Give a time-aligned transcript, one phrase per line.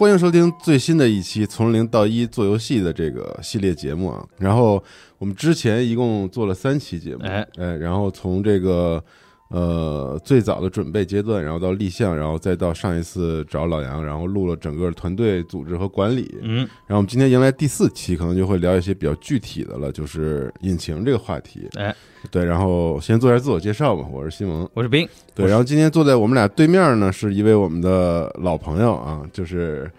[0.00, 4.26] 欢迎收听最新的一期从零到一做游戏的这个系列节目啊。
[4.38, 4.82] 然后
[5.18, 9.04] 我们之前一共做了三期节目，哎哎，然后从这个
[9.50, 16.32] 呃最早的准备阶段，然后到立项，然后再到上一次找老杨，然后录了整个团队组织和管理。
[16.40, 21.68] 嗯，然后我们今天迎来第四期，可能就会聊一些比较具体的了，就是引擎这个话题。
[21.74, 21.92] 哎，
[22.30, 24.68] 对，然后先做一下自我介绍吧，我是西蒙。
[24.72, 29.90] 我是冰，对，然后今天坐在我们俩对面呢，是一位我们的老朋友啊，就是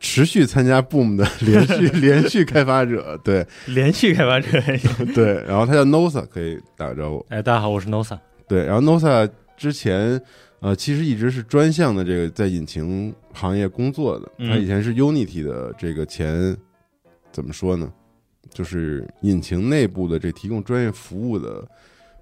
[0.00, 4.48] 持续参加 Boom 的连续 连续开发者，对连续开发者，
[5.14, 7.24] 对，然后他叫 Nosa，可以打个招呼。
[7.28, 8.18] 哎，大家好，我是 Nosa。
[8.50, 10.20] 对，然后 Nosa 之前
[10.58, 16.56] 呃其实一直是专项的这个在引擎行业工作的，嗯他以前是 Unity 的这个前
[17.30, 17.92] 怎么说呢，
[18.52, 21.64] 就是引擎内部的这提供专业服务的。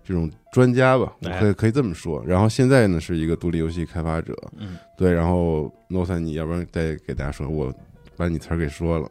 [0.04, 2.24] 这种专家吧，可以可以这么说。
[2.26, 7.70] 然后现在呢，是一个独立游戏开发者，嗯，对，然后 Nosa，你要不然再给大家说，我
[8.16, 9.10] 把你词儿给说了。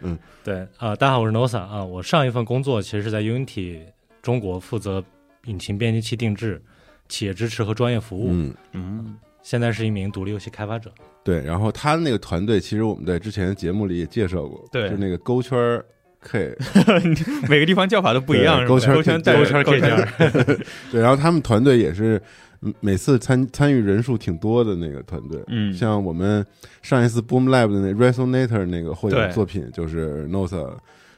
[0.00, 1.84] 嗯 对啊、大家好，我是 Nosa 啊。
[1.84, 3.80] 我上一份工作其实是在 Unity
[4.22, 5.02] 中国负责
[5.46, 6.60] 引擎编辑器定制、
[7.08, 8.28] 企业支持和专业服务。
[8.30, 10.92] 嗯，嗯，现在是一名独立游戏开发者。
[11.24, 11.42] 对。
[11.42, 15.84] 然后他那个团队，其实我们在之前的节目里也介绍过，对就那个勾圈儿
[16.20, 16.54] K，
[17.48, 20.08] 每个地方叫法都不一样，勾圈勾圈带勾圈 K 圈，
[20.92, 21.00] 对。
[21.00, 22.20] 然后他们团队也是
[22.60, 25.42] 嗯每次参参与人数挺多的那个团队。
[25.48, 26.44] 嗯，像我们
[26.82, 30.70] 上一次 Boom Lab 的那 Resonator 那个获奖作品，就是 Nosa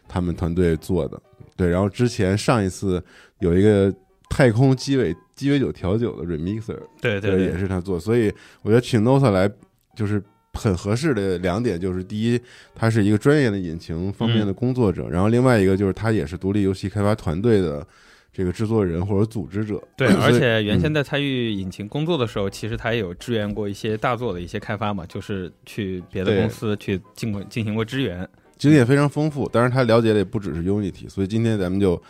[0.07, 1.21] 他们团队做的。
[1.57, 3.03] 对，然后之前上一次
[3.41, 3.93] 有一个
[4.31, 9.51] 太空鸡尾鸡尾酒调酒的 remixer，对对也是他做，所以我觉得请 Nosa 来
[9.97, 10.23] 就是
[10.55, 12.41] 很合适的两点，就是第一，
[12.75, 17.87] 他是一个专业的引擎方面的工作者，然后另外一个就是他也是独立游戏开发团队的
[18.33, 19.83] 这个制作人或者组织者。
[19.97, 28.27] 对， 而且原先嗯在参与引擎工作的时候，其实他也有支援过一些大作的一些开发嘛，就是去别的公司去进过进行过支援。
[28.63, 32.01] 经验非常丰富，当然他了解的也不只是 Unity，所以今天咱们就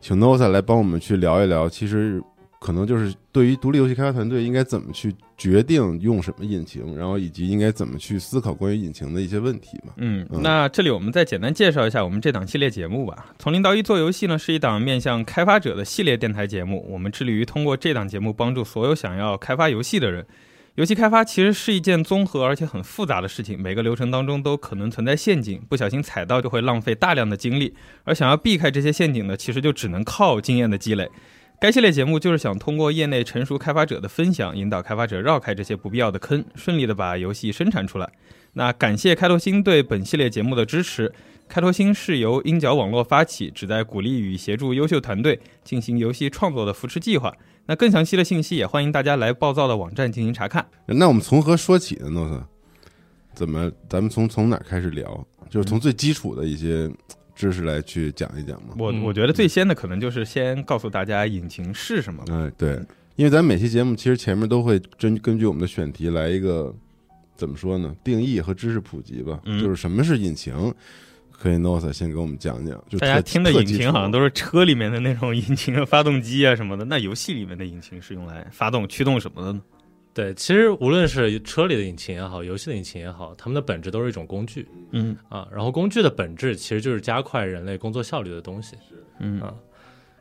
[0.00, 2.20] 请 Nosa 来帮我们去聊一聊，其实
[2.60, 9.92] 可能就是对于独立游戏开发团队应该怎么去决定用什么引擎，然后以及应该怎么去思考关于引擎的一些问题嘛。
[9.98, 13.26] 嗯，嗯那这里我们再简单介绍一下我们这档系列节目吧。
[13.38, 16.84] 从零到一做游戏呢，是一档面向开发者的系列电台节目。
[16.90, 20.26] 我们致力于通过这档节目帮助所有想要开发游戏的人。
[20.76, 27.74] 游戏开发其实是一件综合而且很复杂的事情，每个流程当中都可能存在陷阱，不小心踩到就会浪费大量的精力。
[28.04, 31.10] 而想要避开这些陷阱呢，其实就只能靠经验的积累。
[31.60, 38.10] 该系列节目就是想通过业内成熟开发者的分享，引导开发者绕开这些不必要的坑，顺利的把游戏生产出来。
[38.54, 41.12] 那感谢开拓星对本系列节目的支持。
[41.48, 47.34] 开拓星是由鹰角网络发起，旨在鼓励与协助优秀团队进行游戏创作的扶持计划。
[47.66, 50.66] 那更详细的信息也欢迎大家来暴躁的网站进行查看。
[50.86, 52.42] 那我们从何说起呢？Nosa，
[53.34, 55.26] 怎么咱们从从哪儿开始聊？
[55.48, 56.90] 就是从最基础的一些
[57.34, 58.74] 知识来去讲一讲嘛。
[58.78, 62.24] 我嗯我觉得最先的可能就是先告诉大家引擎是什么。
[62.28, 62.80] 嗯，对，
[63.16, 66.74] 因为咱每期节目其实前面都会根根据我们的选题来一个
[67.36, 67.94] 怎么说呢？
[68.02, 69.40] 定义和知识普及吧。
[69.44, 70.74] 嗯就是什么是引擎，
[71.42, 72.80] 可以 Nosa 先给我们讲讲。
[72.88, 79.60] 就大家听的引擎好像都是车里面的那种引擎、发动机啊什么的，那游戏里面的引擎是用来发动、驱动什么的呢？
[80.14, 85.48] 对，其实无论是车里的引擎也好，游戏的引擎也好，它们的本质都是一种工具嗯啊。
[85.50, 88.76] 然后工具的本质其实就是加快人类工作效率的东西。
[89.18, 89.52] 嗯啊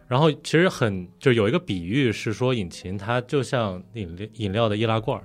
[0.08, 5.24] 然后其实很就有一个比喻是说，引擎它就像饮料饮料的易拉罐儿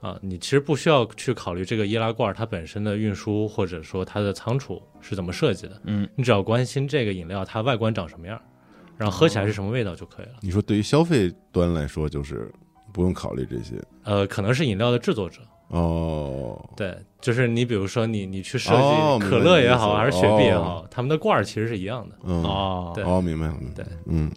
[0.00, 8.42] 啊，你其实不需要去考虑这个易拉罐儿它本身的运输或者说它的仓储是怎么设计的，嗯，你只要关心这个饮料它外观长什么样儿，
[8.96, 10.34] 然后喝起来是什么味道就可以了。
[10.40, 12.52] 你说对于消费端来说，就是
[12.92, 13.74] 不用考虑这些
[14.04, 16.62] 呃，可能是饮料的制作者，哦。
[16.76, 22.14] 对，就是你比如说你你去设哦计可乐也好，还是雪碧也哦好，他们的罐儿其实是一样的。
[22.24, 23.54] 嗯，哦，对哦，明白了。
[23.74, 24.30] 对，嗯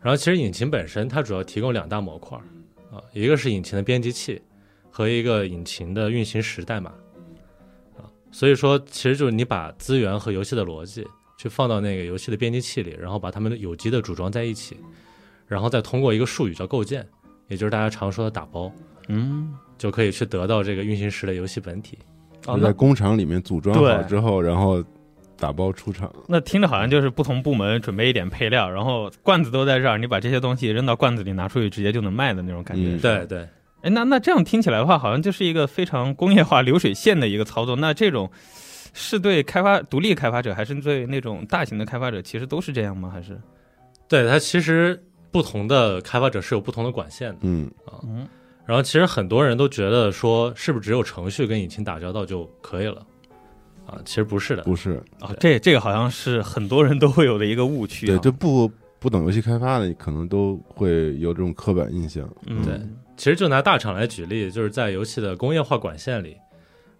[0.00, 2.44] 然后其实引擎本身它主要提供两大模块儿
[2.90, 4.40] 啊，一个是引擎的编辑器
[4.90, 6.90] 和一个引擎的运行时代码
[7.96, 11.06] 啊，所以说其实就是你把资源和游戏的逻辑
[11.38, 14.76] 去放到那个游戏的编辑器里，然后把它们的有机的组装在一起，
[15.46, 17.06] 然后再通过一个术语叫构建，
[17.48, 18.72] 也就是大家常说的打包，
[19.08, 21.98] 嗯，就可以去得到这个运行时的游戏本体。
[22.46, 24.82] 哦，那就在工厂里面组装好之后，然后
[25.38, 26.12] 打包出厂。
[26.28, 32.94] 那听着好像就是不同部门准备一点配料，然后罐子都在这儿，你把这些东西扔到罐子里拿出去，直接就能卖的那种感觉。
[32.94, 33.48] 嗯对对，
[33.82, 37.76] 哎，那那这样听起来的话，好像就是一个非常工业化流水线的一个操作。
[37.76, 38.30] 那这种
[38.92, 43.10] 是对开发独立开发者，还是对那种大型的开发者，其实都是这样吗？
[43.12, 43.38] 还是
[44.08, 47.38] 对它其实不同的开发者是有不同的管线的。
[47.42, 47.70] 嗯
[48.02, 48.26] 嗯
[48.64, 53.06] 然后其实很多人都觉得说，是不是只有程序跟引擎打交道就可以了？
[53.86, 54.62] 啊，其实不是的。
[54.64, 58.08] 不是，啊，这这个好像是很多人都会有的一个误区、啊。
[58.08, 62.28] 对，就不不懂游戏开发的，可能都会有这种刻板印象。
[62.46, 62.80] 嗯，对
[63.16, 66.36] 其实就拿大厂来举例，就是在游戏的工业化管线里，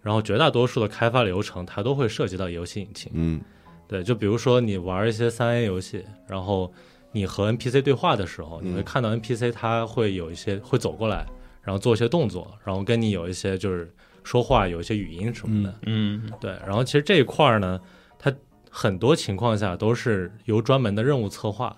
[0.01, 3.11] 然后绝大多数的开发流程它都会涉及到游戏引擎。
[3.13, 3.41] 嗯
[3.87, 6.73] 对，就比如说你玩一些三 A 游戏，然后
[7.11, 11.25] 你和 NPC 对话的时候，你会嗯看到 NPC 它会有一些会走过来，
[11.61, 13.93] 然后做一些动作，然后跟你有一些就是
[14.27, 15.73] 说话有一些语音什么的。
[15.85, 17.79] 嗯对，然后其实这一块儿呢，
[18.19, 18.29] 它
[18.69, 21.73] 很多情况下都是由专门的任务策划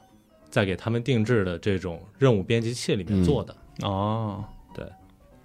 [0.49, 3.55] 在给他们定制的这种任务编辑器里面做的。
[3.83, 4.43] 哦，
[4.73, 4.83] 对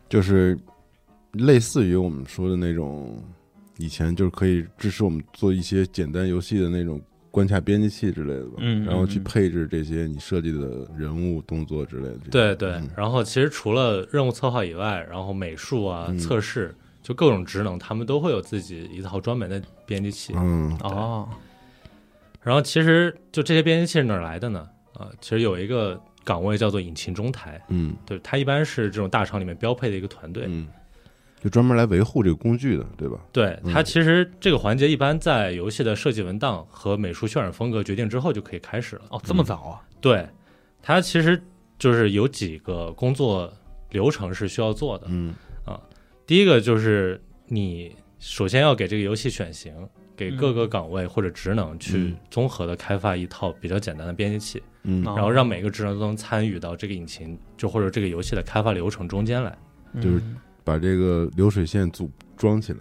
[0.09, 0.59] 就是
[1.33, 3.23] 类似于我们说的那种，
[3.77, 6.99] 以前就是可以支持我们做一些简单游戏的那种
[7.31, 12.31] 关卡编辑器之类的吧，嗯然后去配置这些你设计的人物动作之类的。
[12.31, 16.75] 对对嗯，然后其实除了任务策划以外，然后美术啊、嗯测试，
[17.05, 20.33] 就各种职能，他们都会有自己一套专门的编辑器。
[20.35, 21.29] 嗯哦，
[22.41, 24.67] 然后其实就这些编辑器是哪儿来的呢？
[24.95, 30.47] 啊，其实有一个岗位叫做引擎中台，嗯对，它一般是这种大厂里面标配的一个团队。
[30.49, 30.67] 嗯，
[31.43, 33.19] 就专门来维护这个工具的，对吧？
[33.31, 39.03] 对嗯它其实这个环节一般在游戏的设计文档和美术渲染风格决定之后就可以开始了。
[39.11, 39.83] 哦，这么早啊？
[40.01, 40.27] 对，
[40.81, 41.39] 它其实
[41.79, 43.53] 就是有几个工作
[43.91, 45.07] 流程是需要做的。
[45.11, 45.35] 嗯
[46.27, 49.75] 第一个就是你首先要给这个游戏选型，
[50.17, 55.07] 给各个岗位或者职能去嗯综合的开发一套比较简单的编辑器，嗯。
[55.07, 55.13] 哦。
[55.15, 59.57] 然后让每个职能都能参与到这个引擎就或者这个游戏的开发流程中间来。
[59.97, 62.79] 就是嗯把这个流水线组装起来，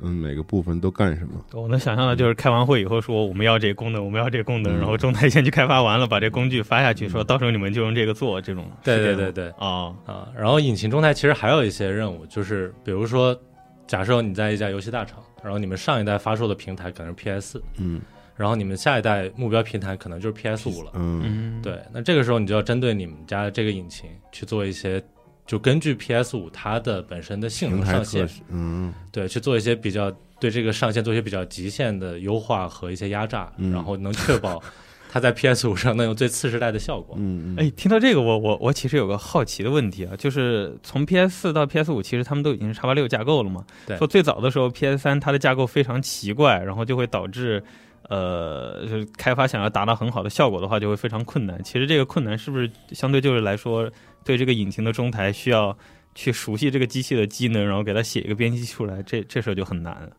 [0.00, 1.44] 嗯，每个部分都干什么？
[1.52, 8.70] 我能想象的就是开完会以后说我们要这个功能，我们要这个功能，嗯然后中台先去开发完了，把这工具发下去，说到时候你们就用这个做这种。
[8.82, 13.38] 对对对对哦，啊，然后引擎中台其实还有一些任务，就是比如说，
[13.86, 18.00] 假设你在一家游戏大厂，然后你们上一代发售的平台可能是 PS，嗯
[18.36, 20.90] 然后你们下一代目标平台可能就是 PS 五了。
[20.94, 25.02] 嗯嗯，对，那这个时候你就要针对你们家的这个引擎去做一些，
[25.46, 30.10] 就根据 PS 五它的本身的性能上限，嗯对，去做一些比较
[30.40, 34.60] 对这个上限做一些比较极限的优化和一些压榨，嗯然后能确保
[35.08, 37.14] 它在 PS 五上能有最次世代的效果。
[37.18, 43.64] 嗯嗯，哎，听到这个，我我我其实有个好奇的问题啊，就是从 PS 四到 PS 五，其实他们都已经是叉八六架构了嘛？
[43.86, 47.62] 对说最早的时候 PS 三它的架构非常奇怪，然后就会导致，
[48.08, 51.62] 呃，就是开发想要达到很好的效果的话，就会非常困难。
[51.62, 53.90] 其实这个困难是不是相对就是来说，
[54.24, 55.76] 对这个引擎的中台需要
[56.14, 60.10] 去熟悉这个机器的机能，然后给它写一个编辑出来，这这事儿就很难了。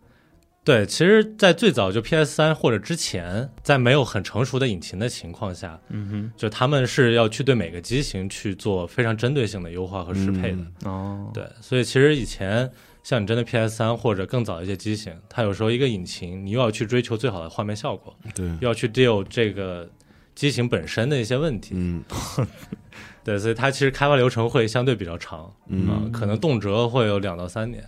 [0.63, 10.57] 对，其实，在最早就 PS 三或者之前，在没有很成熟的引擎的情况下，嗯哼，就他们是要去对每个机型去做非常针对性的优化和适配的。
[10.57, 12.69] 嗯哦，对，所以其实以前
[13.07, 19.89] 像你真的 PS 三或者更早一些机型，它有时候一个引擎，你又要去追求最好的画面效果，对，又要去 deal 这个
[20.35, 21.73] 机型本身的一些问题。
[21.77, 22.03] 嗯
[23.23, 27.81] 对，所以它其实开发流程会相对比较长，啊、嗯，可能动辄会有两到三年。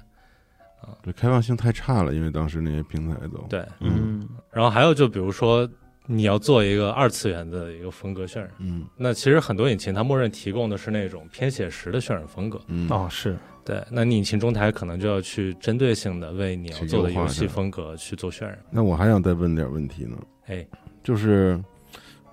[1.04, 5.70] 这开放性太差了，因为当时那些平台都，对，嗯然后还有就比如说
[6.06, 12.62] 你要做一个二次元的一个风格渲染，嗯那其实很多引擎它默认提供的是那种偏写实的渲染风格。
[12.68, 13.38] 嗯哦是，
[13.70, 18.58] 对，那你引擎中台可能就要去针对性的为你要做的游戏风格去做渲染。
[18.72, 20.66] 那我还想再问点问题呢，哎，
[21.04, 21.64] 就是，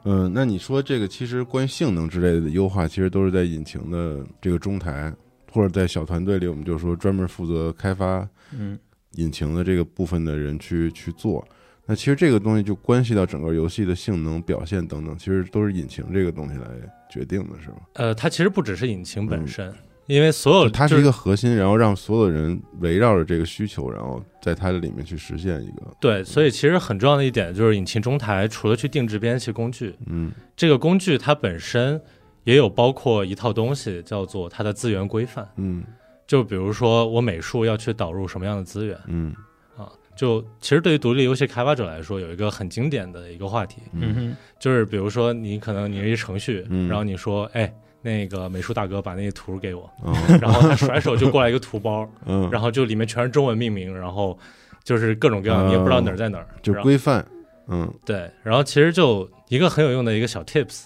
[0.04, 5.12] 嗯、那你说这个其实关于性能之类的优化，其实都是在引擎的这个中台，
[5.52, 8.26] 或者在小团队里，我们就说专门负责开发
[8.56, 8.78] 嗯
[9.16, 11.46] 引擎的这个部分的人去去做。
[11.84, 16.66] 那其实这个东西就关系到整个游戏的性能表现等等，其实都是引擎这个东西来
[17.10, 17.76] 决定的，是吗？
[17.92, 19.72] 呃，它其实不只是引擎本身，
[20.06, 32.00] 因为所有它是一个核心，然后让所有人围绕着这个需求，然后在它的里面去实现一个，对，所以其实很重要的一点就是引擎中台除了去定制编辑工具，嗯这个工具它本身
[32.44, 35.48] 也有包括一套东西叫做它的资源规范。
[35.56, 35.82] 嗯
[36.26, 39.32] 就比如说我美术要去导入什么样的资源嗯
[39.76, 39.86] 啊？
[40.16, 47.72] 就其实对于独立游戏开发者来说，有一个很经典的一个话题，嗯哼就是比如说你可能你是一程序，嗯然后你说，哎，
[48.06, 54.38] 那个美术大哥把那个图给我，哦 然后他甩手就过来一个图包，嗯，然后就里面全是中文命名，然后
[54.84, 57.26] 就是各种各样，哦你也不知道哪儿在哪儿，就然后规范，
[57.66, 57.92] 嗯。
[58.04, 60.84] 对，然后其实就一个很有用的一个小 tips，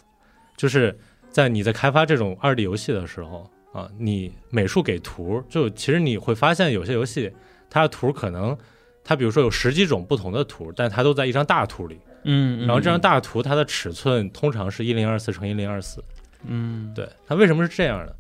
[0.56, 0.98] 就是
[1.30, 7.30] 在你在开发这种二 D 游戏的时候啊，你美术给图，就其实你会发现有些游戏
[7.68, 8.56] 它的图可能
[9.04, 16.02] 它比如说有十几种不同的图，但它都在一张大图里，嗯，然后这张大图它的尺寸通常是一零二四乘一零二四，
[16.44, 18.16] 嗯对，它为什么是这样的？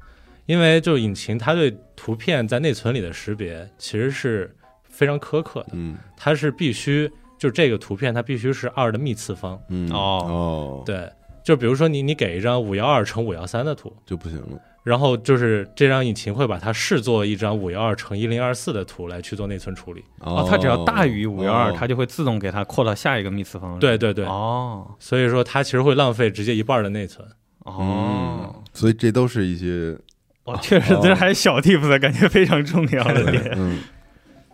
[0.46, 4.54] 因为就是引擎它对图片在内存里的识别其实是
[4.88, 7.08] 非常苛刻的，嗯它是必须
[7.38, 11.08] 就是这个图片它必须是二的幂次方，嗯哦哦，对，
[11.44, 14.58] 就比如说你你给一张五幺二乘五幺三的图，就不行了。
[14.82, 20.02] 然后就是这张引擎会把它视作一张五幺二乘一零二四的图来去做内存处理。
[20.20, 23.78] 哦，它只要大于五幺二，哦它就会自动给它扩到下一个幂次方。
[23.78, 27.28] 对对对，哦所以说它其实会浪费直接一半的内存。
[27.64, 29.96] 哦嗯，，所以这都是一些
[30.44, 33.52] 哇，确实这还是小 tips，感觉非常重要的 点。
[33.56, 33.78] 嗯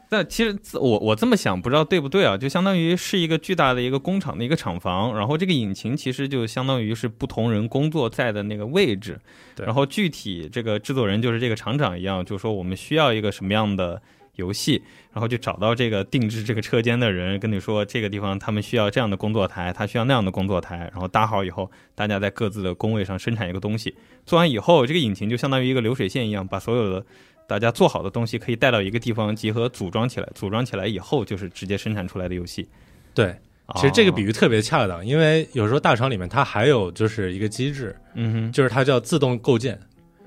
[0.08, 2.36] 但其实我我这么想，不知道对不对啊？
[2.36, 9.18] 就相当于是一个巨大的一个工厂的一个厂房，然后这个引擎其实就相当于是不同人工作在的那个位置，
[9.58, 14.00] 然后具体这个制作人就是这个厂长一样，就说我们需要一个什么样的
[14.36, 27.04] 游戏，然后就找到这个定制这个车间的人，跟你说这个地方他们需要这样的工作台，他需要那样的工作台，然后搭好以后，大家在各自的工位上生产一个东西，做完以后，这个引擎就相当于一个流水线一样，把所有的
[27.46, 32.68] 大家做好的东西可以带到一个地方集合组装起来，组装起来以后就是直接生产出来的游戏。
[33.14, 33.34] 对，
[33.76, 39.80] 其实这个比喻，特别恰当，因为有时候大厂里面它还有就是一个机制，嗯哼，就是它叫自动构建，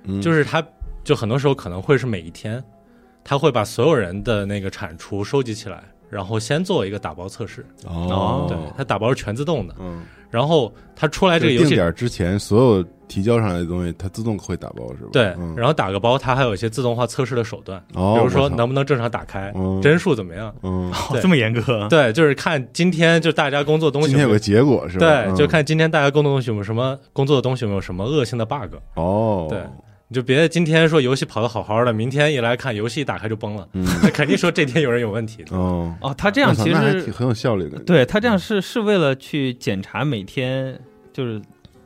[0.04, 0.66] 嗯，就是它
[1.04, 2.64] 就很多时候可能会是每一天，
[3.30, 7.64] 它会把所有人的那个产出收集起来，然后先做一个打包测试。
[7.86, 11.68] 哦，对，它打包是全自动的，嗯，然后它出来这个游戏。
[11.68, 15.10] 定点之前所有提交上来的东西，它自动会打包是吧？
[15.14, 15.54] 对，嗯。
[15.56, 19.80] 然后打个包，它还有一些自动化测试的手段，哦，比如说能不能正常打开，嗯。
[19.80, 21.22] 帧数怎么样，嗯，对。
[21.22, 25.06] 这么严格，对，就是看今天就大家工作东西今天有个结果是吧？
[25.06, 25.36] 对，嗯。
[25.36, 29.60] 就看今天大家工作东西有没有什么工作的东西有没有什么恶性的 bug，哦，对
[30.10, 33.68] 你就别今天说游戏跑得好好的，明天一来看游戏一打开就崩了，
[34.14, 35.56] 肯定说这天有人有问题的。
[35.56, 40.78] 哦，哦，他这样其实还挺实很有效率的，对他这样是是为了去检查每天
[41.14, 41.42] 就是。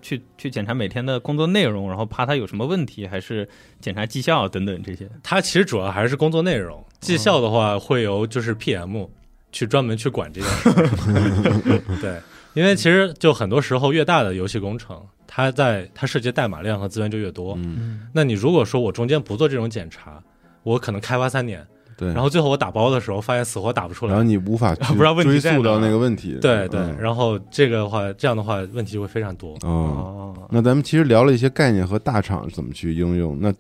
[0.06, 3.48] 去去检查每天的工作内容，然后怕他有什么问题，还是
[3.80, 5.10] 检查绩效等等这些。
[5.24, 9.08] 他其实主要还是工作内容，绩效的话会由就是 PM
[9.54, 11.82] 去专门去管这件事儿。
[12.04, 12.20] 对，
[12.54, 15.02] 因为其实就很多时候越大的游戏工程，
[15.36, 17.56] 它在它涉及代码量和资源就越多。
[17.56, 20.22] 嗯，嗯，那你如果说我中间不做这种检查，
[20.62, 21.66] 我可能开发三年，
[21.98, 24.24] 对，然后最后我打包的时候发现死活打不出来然后。
[24.24, 29.54] 你无法 不知道问题追溯到那个问题，对对，嗯然后这个的话，这样的话问题就会非常多。
[29.64, 33.52] 哦，哦，那咱们其实聊了一些概念和大厂怎么去应用，那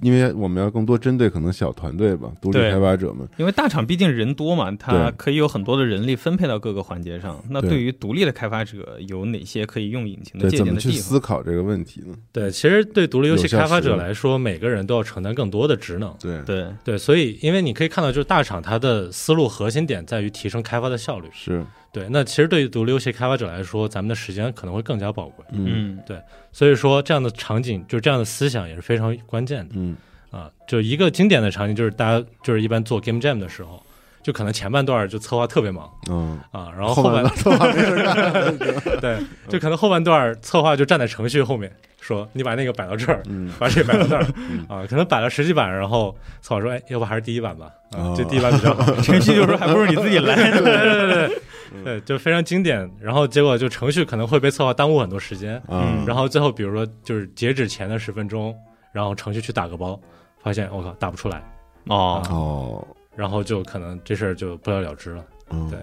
[0.00, 7.42] 因为我们要更多针对可能小团队吧，独立开发者们，因为大厂毕竟人多嘛，它可以有很多的人力分配到各个环节上。
[7.48, 11.08] 那对对于独立的开发者，有哪些可以用引擎的对，借怎么去鉴的地方？
[11.10, 12.14] 思考这个问题呢？
[12.32, 16.14] 对，其实对独立游戏开发者来说，每个人都要承担更多的职能。
[16.18, 21.28] 对，对，对，所以因为你可以看到，就是大厂它的思路核心点在于提升开发的效率。
[21.32, 21.62] 是，
[21.96, 25.42] 对，那其实对于独立游戏开发者来说，咱们的时间可能会更加宝贵。
[25.52, 26.20] 嗯对，
[26.52, 29.96] 所以说，这样的场景就是这样的思想也是非常关键的嗯
[30.30, 30.50] 啊。
[30.68, 33.82] 就一个经典的场景，就是大家就是一般做 Game Jam 的时候，
[34.22, 38.58] 就可能前半段就策划特别忙嗯，啊，然后后半半段策划没事干，
[39.00, 48.84] 对，就可能后半段策划就站在程序后面说，你把那个摆到这儿，嗯把这个摆到那儿嗯啊，可能摆了十几版，然后策划说，哎，要不还是第一版吧，啊哦，这第一版比较好。
[49.00, 50.60] 程序就说还不如你自己来呢。
[50.60, 51.38] 对对对
[51.70, 52.90] 对对，就非常经典。
[53.00, 58.54] 然后结果就程序可能会被策划耽误很多时间，嗯，然后最后比如说就是截止前的十分钟，
[58.92, 59.98] 然后程序去打个包，
[60.42, 61.42] 发现我靠打不出来，
[61.86, 65.24] 哦，哦，然后就可能这事儿就不了了之了。
[65.50, 65.68] 嗯。
[65.70, 65.78] 对。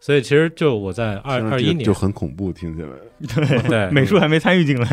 [0.00, 2.88] 所以其实就我在二二一年就就，很恐怖，听起来，
[3.34, 3.90] 对 对。
[3.90, 4.86] 美术还没参与进来。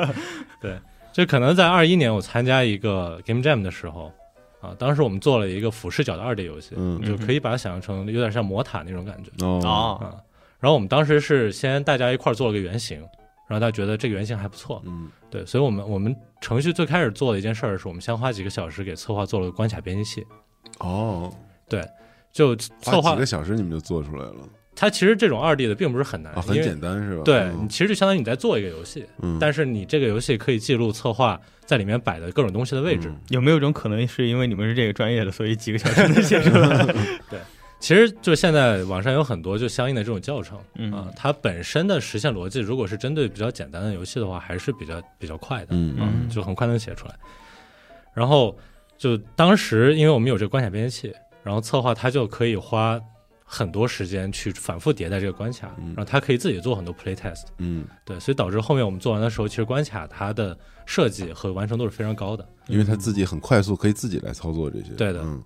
[0.60, 0.78] 对。
[1.12, 4.12] 就可能在二一年我参加一个 Game Jam 的时候。
[4.60, 7.00] 啊，当时我们做了一个俯视角的二 D 游戏，嗯。
[7.02, 9.30] 就可以把它想象成有点像魔塔那种感觉。
[9.44, 9.60] 哦。
[9.64, 10.14] 哦，啊，
[10.58, 13.00] 然后我们当时是先大家一块儿做了个原型，
[13.48, 15.08] 然后大家觉得这个原型还不错，嗯。
[15.30, 20.26] 对，所以我们我们程序最开始做的一件事儿是我们先花几个小时给策划做了个关卡编辑器，
[20.80, 21.32] 哦，
[21.68, 21.82] 对
[22.32, 24.34] 就策划花几个小时你们就做出来了
[24.80, 27.22] 它其实这种二 D 的并不是很难，啊，很简单是吧？
[27.22, 33.08] 对嗯你其实就相当于你在做一个游戏，嗯，但是你这个游戏可以记录策划在里面摆的各种东西的位置。
[33.10, 36.86] 嗯有没有一种可能是因为你们是这个专业的，所以几个小时能写出来？
[37.28, 37.38] 对
[37.78, 45.68] 其实就现在网上有很多就相应的这种教程嗯啊，它本身的实现逻辑如果是针对比较简单的游戏的话，还是比较比较快的。
[45.72, 47.14] 嗯，就很快能写出来。
[48.14, 48.56] 然后
[48.96, 52.98] 就当时因为我们有这个关卡编辑器，然后策划它就可以花
[53.52, 55.88] 很多时间去反复迭代这个关卡，嗯。
[55.88, 62.48] 然后它可以自己做很多 play test，嗯，对，所以导致后面我们做完的时候，其实关卡它的设计和完成度是非常高的。
[62.68, 65.20] 因为他自己很快速，可以自己来操作这些，对的。
[65.22, 65.42] 嗯。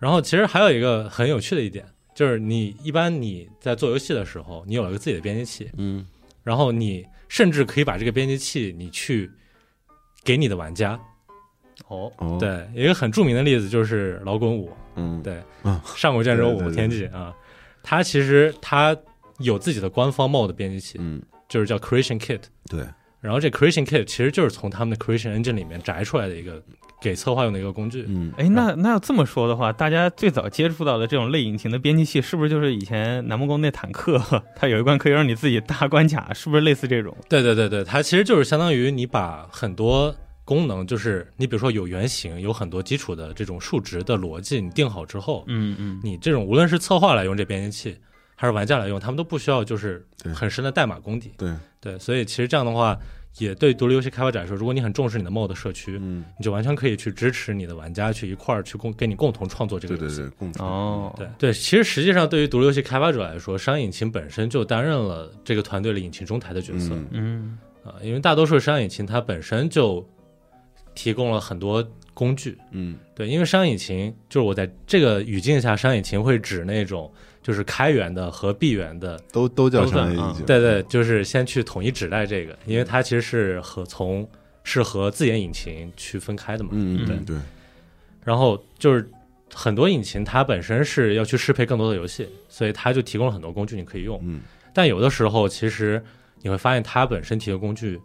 [0.00, 1.86] 然后其实还有一个很有趣的一点，
[2.16, 6.04] 就是你一般你在做游戏的时候，你有了个自己的编辑器，嗯。
[6.42, 9.30] 然后你甚至可以把这个编辑器你去
[10.24, 10.98] 给你的玩家，
[11.88, 15.82] 哦，哦，，对，一个很著名的例子就是老滚五，嗯，对，啊。
[15.96, 17.34] 上古卷轴五天际啊，
[17.82, 18.96] 它其实它
[19.38, 22.40] 有自己的官方 mod 编辑器，嗯，就是叫 Creation Kit。
[22.68, 22.84] 对，
[23.20, 26.62] 然后这 Creation Kit 其实就是从他们的 Creation Engine 里面摘出来的一个
[27.00, 28.04] 给策划用的一个工具。
[28.08, 34.20] 嗯，哎，那那要这么说的话，大家最早接触到的这种类引擎的编辑器，是不是就是以前南梦宫那坦克，
[34.54, 37.16] 它有一关可以让你自己搭关卡，是不是类似这种？
[37.28, 40.14] 对对对对，它其实就是相当于你把很多
[40.48, 47.98] 功能，就是你比如说有原型，有很多基础的这种数值的逻辑，你定好之后，嗯嗯，你这种无论是策划来用这编辑器，
[48.34, 51.32] 还是玩家来用，他们都不需要就是很深的代码功底。
[51.36, 51.52] 对，
[51.82, 52.98] 对，所以其实这样的话，
[53.36, 60.16] 也对独立游戏开发者来说，如果你很重视你的 mod 社区，嗯，你就完全可以去支持你的玩家去一块儿去共跟你共同创作这个游戏。
[60.16, 70.06] 对对对，共创，哦，对对，其实实际上对于独立游戏开发者来说，商业引擎本身就担任了这个团队的引擎中台的角色嗯嗯啊、因为大多数商业引擎它本身就
[70.98, 72.58] 提供了很多工具。
[72.72, 77.08] 嗯对，因为商业引擎就是我在这个语境下，商业引擎会指那种
[77.40, 84.28] 就是开源的和闭源的，都都叫商业引擎，对对，就是先去统一指代这个，因为它其实是和从
[84.64, 86.70] 是和自研引擎去分开的嘛。
[86.72, 87.36] 嗯，嗯对嗯对，
[88.24, 89.08] 然后就是
[89.54, 94.20] 很多引擎它本身是要去适配更多的游戏，所以它就提供了很多工具你可以用。
[94.24, 94.40] 嗯
[94.74, 96.02] 但有的时候其实
[96.42, 98.00] 你会发现它本身提的工具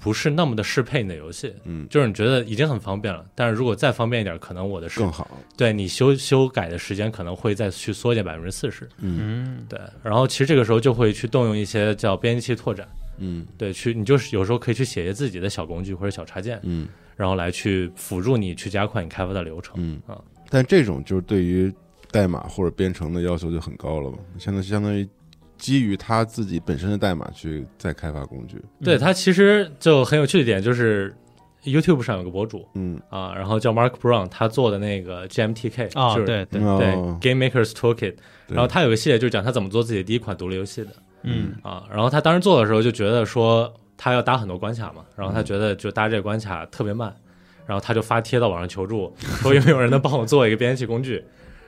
[0.00, 8.88] 不是那么的适配你的游戏，嗯，就是你觉得已经很方便了，但是如果再方便一点，可能我的是更好，对你修修改的时间可能会再去缩减百分之四十。
[8.98, 9.18] 嗯。
[9.20, 9.66] 嗯。
[9.68, 12.88] 对，然后其实这个时候就会去动用一些叫编辑器拓展，
[13.18, 13.46] 嗯。
[13.58, 16.88] 对，去你就是有时候可以去写一些自己的小工具或者小插件，嗯。
[17.14, 19.74] 然后来去辅助你去加快你开发的流程。
[19.76, 20.00] 嗯。
[20.06, 21.70] 啊，但这种就是对于
[22.10, 24.18] 代码或者编程的要求就很高了吧？
[24.38, 25.06] 相当相当于
[25.60, 31.14] 基于他自己本身的代码去再开发工具，对，他其实就很有趣的一点就是
[31.62, 38.16] ，YouTube 上有个博主嗯，啊，然后叫 Mark Brown，他做的那个 GMTK 哦，就是对对，对哦 Game Makers Toolkit，
[38.48, 38.54] 对。
[38.54, 40.90] 然后他有个系列就是讲他怎么做自己的第一款独立游戏的
[41.22, 41.52] 嗯。
[41.62, 47.14] 啊，然后他当时做的时候就觉得说他要搭很多关卡嘛，然后他觉得就搭这个关卡特别慢，
[47.66, 51.22] 然后他就发帖到网上求助，说有没有人能帮我做一个编辑工具，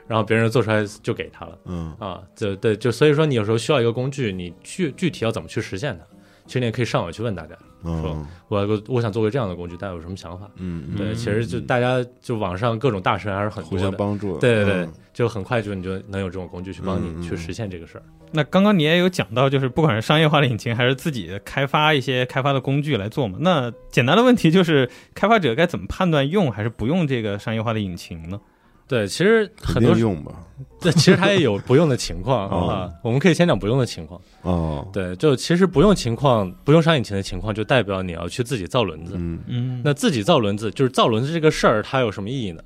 [0.07, 1.57] 然后别人做出来就给他了。
[1.65, 6.05] 嗯啊，就对，就所以说你有时候需要一个工具，你具具体要怎么去实现它，
[6.45, 10.49] 其实你也可以上网去问大家，嗯我有个我想做个这样的工具，大家有什么想法？
[10.57, 18.03] 嗯，嗯对，嗯其实就大家就网上各种大神还是很互多的，相帮助，对对对嗯，就很快就你就能有这种工具去帮你去实现这个事儿。
[18.35, 23.37] 那刚刚你也有讲到，就是不管是商业化的引擎，还是自己开发一些开发的工具来做嘛。
[23.41, 28.41] 那简单的问题就是，开发者该怎么判断用还是不用这个商业化的引擎呢？
[28.87, 30.33] 对，其实很多用吧？
[30.79, 32.91] 对，其实它也有不用的情况哦啊。
[33.01, 34.19] 我们可以先讲不用的情况。
[34.41, 39.13] 哦，对，就其实不用情况，不用上引擎的情况，就代表你要去自己造轮子。
[39.17, 42.61] 嗯嗯，那自己造轮子，就是造轮子这个事儿，它有什么意义呢？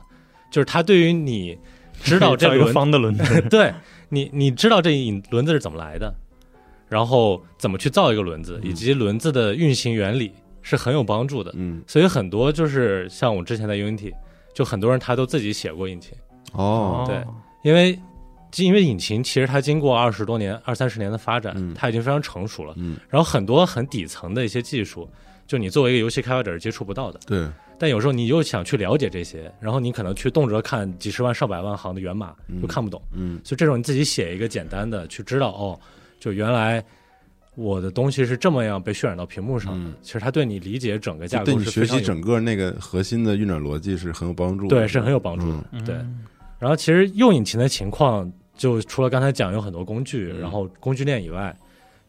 [0.52, 1.58] 就是它对于你
[2.02, 3.74] 知道这一个方的轮子， 对
[4.10, 6.14] 你，你知道这引轮子是怎么来的，
[6.90, 11.52] 然后怎么去造一个轮子，嗯以及轮子的运行原理是很有帮助的。
[11.56, 14.14] 嗯所以很多就是像我之前在 Unity，
[14.58, 16.18] 就很多人他都自己写过引擎，
[16.54, 17.24] 哦，对。
[17.62, 18.00] 因为
[18.56, 21.76] 因为引擎其实它经过二十多年、二三十年的发展，嗯。
[21.76, 22.74] 它已经非常成熟了。
[22.76, 22.98] 嗯。
[23.08, 25.08] 然后很多很底层的一些技术，
[25.46, 27.20] 就你作为一个游戏开发者是接触不到的。
[27.28, 32.60] 对，但有时候你又想去了解这些，然后你可能去动辄看几十万、上百万行的源码，嗯。
[32.60, 33.00] 又看不懂。
[33.12, 33.40] 嗯。
[33.44, 35.80] 所以这种你自己写一个简单的，去知道哦，
[36.20, 36.84] 就原来
[37.58, 39.90] 我的东西是这么样被渲染到屏幕上的。
[39.90, 45.64] 嗯其实它对你理解整个架对构你学习整个那个核心的运转逻辑是很有帮助的，对是很有帮助的。
[45.72, 46.24] 嗯对嗯
[46.60, 51.56] 然后其实用引擎的情况，就除了刚才讲有很多工具，嗯然后工具链以外，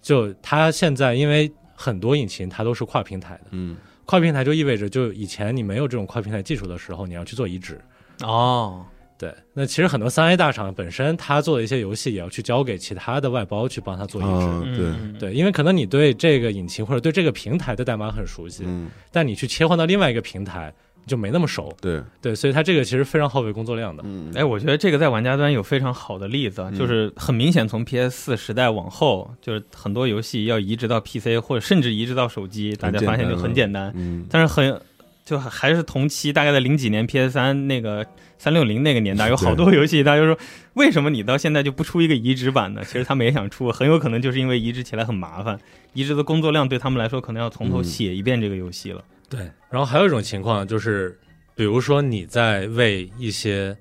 [0.02, 7.80] 就它现在因为很多引擎它都是跨平台的，嗯跨平台就意味着就以前你没有这种跨平台技术的时候，你要去做移植。
[8.22, 8.84] 哦，
[9.18, 14.30] 对，那其实很多三 A 大厂本身它做的一些游戏也要去交给其他的外包去帮他做移植。
[14.30, 14.86] 啊对。
[14.86, 18.88] 嗯，对，因为可能你对这个引擎或者对这个平台的代码很熟悉，嗯。
[19.10, 20.72] 但你去切换到另外一个平台
[21.04, 21.74] 就没那么熟。
[21.80, 24.04] 对，对，所以它这个其实非常耗费工作量的。
[24.06, 24.30] 嗯。
[24.36, 34.24] 哎，我觉得这个在玩家端有非常好的例子，就是很明显从 PS 四时代往后，就是很多游戏要移植到 PC 或者甚至移植到手机，大家发现就很简单，嗯。
[34.30, 34.80] 但是很
[35.24, 38.06] 就还是同期，大概在零几年 PS 三那个
[38.38, 40.38] 三六零那个年代， 有好多游戏，大家就说
[40.74, 42.82] 为什么你到现在就不出一个移植版呢？
[42.84, 45.58] 其实他们也想出，很有可能就是因为移植起来很麻烦，
[45.92, 49.04] 移植的工作量对他们来说可能要从头嗯写一遍这个游戏了。
[49.28, 51.18] 对，然后还有一种情况就是，
[51.54, 53.76] 比如说你在为一些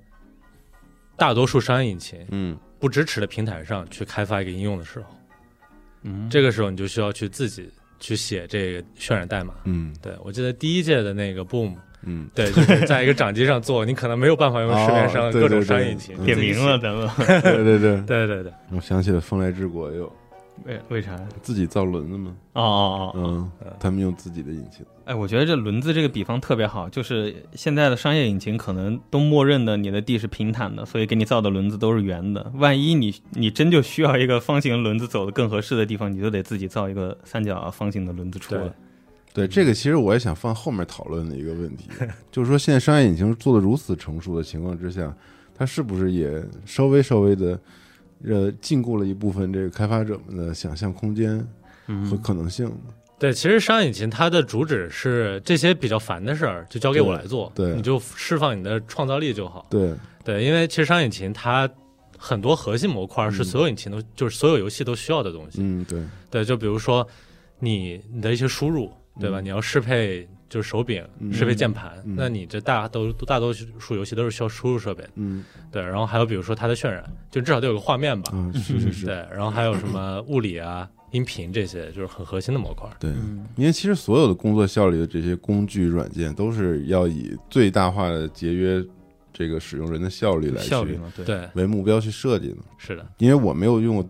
[1.16, 5.06] 大多数商业引擎嗯不支持的平台上去开发一个应用的时候，
[6.02, 9.54] 嗯，这个时候你就需要去自己去写这个渲染代码。
[9.64, 17.08] 嗯对我记得第一届的那个 Boom，嗯，对，就是在一个掌机上做，你可能没有办法用市面上各种商业引擎嗯点名了，咱们
[17.42, 20.12] 对对对，对对对，我想起了风来之国也有
[20.64, 21.16] 为为啥？
[21.42, 32.50] 自己造轮子吗，哦哦哦，嗯，他们用自己的引擎，哎，我觉得这轮子这个比方特别好，就是现在的商业引擎可能都默认的你的地是平坦的，所以给你造的轮子都是圆的。
[32.54, 38.62] 万一你你真就需要一个方形轮子走的更合适的地方，你就得自己造一个三角啊方形的轮子出来。
[39.38, 41.88] 对这个，其实我也想放后面讨论的一个问题，
[42.30, 45.14] 就是说现在商业引擎做的如此成熟的情况之下，
[45.54, 47.60] 它是不是也稍微稍微的
[48.24, 51.46] 呃禁锢了一部分这个开发者们的想象空间和
[51.86, 52.70] 嗯可能性？
[53.18, 59.66] 对，其实商业引擎它的主旨是这些比较烦的事儿就交给我来做，对对你就释放你的创造力就好。
[59.68, 59.92] 对，
[60.24, 61.68] 对，因为其实商业引擎它
[62.16, 65.58] 很多核心模块是嗯所有引擎都、就是所有游戏都需要的东西。
[65.60, 67.04] 嗯，对，对，就比如说
[67.58, 68.88] 你你的一些输入，
[69.20, 69.40] 对吧？
[69.40, 75.04] 嗯你要适配就是手柄，嗯适配键盘，嗯那你这大都大多数游戏都是需要输入设备。
[75.16, 78.30] 嗯对，然后还有比如说它的渲染，就至少得有个画面吧。
[78.34, 82.88] 嗯，是是是，对，然后还有什么物理啊、音频这些，就是很核心的模块。
[82.98, 88.82] 对，嗯因为其实所有的工作效率的这些工具软件，都是要以最大化的节约
[89.32, 92.56] 这个使用人的效率来去效率嘛，对，对，为目标去设计的。
[92.78, 94.08] 是的，因为我没有用过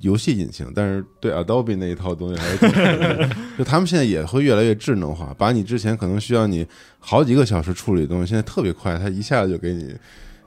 [0.00, 3.30] 游戏引擎，但是对 Adobe 那一套东西还是挺熟的。
[3.58, 6.66] 就他们现在也会越来越智能化，把你之前可能需要你
[6.98, 9.94] 好几个小时处理的东西，现在特别快，它一下子就给你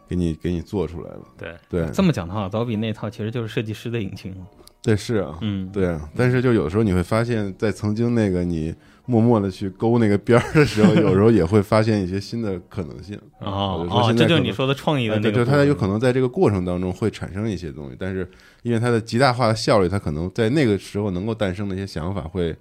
[0.08, 1.22] 给你给你做出来了。
[1.38, 4.36] 对，对，这么讲的话，Adobe 那套其实就是设计师的引擎。
[4.82, 8.74] 对是啊，嗯，对啊，但是就有的时候你会发现，在曾经那个你
[9.10, 13.18] 默默的去勾那个边儿的时候， 有时候也会发现一些新的可能性。
[13.40, 15.60] 啊哦，这就是你说的创意的哎对对，那个部分。
[15.60, 18.30] 它有可能在这个过程当中会产生一些东西，但是
[18.62, 22.56] 因为它的极大化的效率，它可能在那个时候能够诞生的一些想法会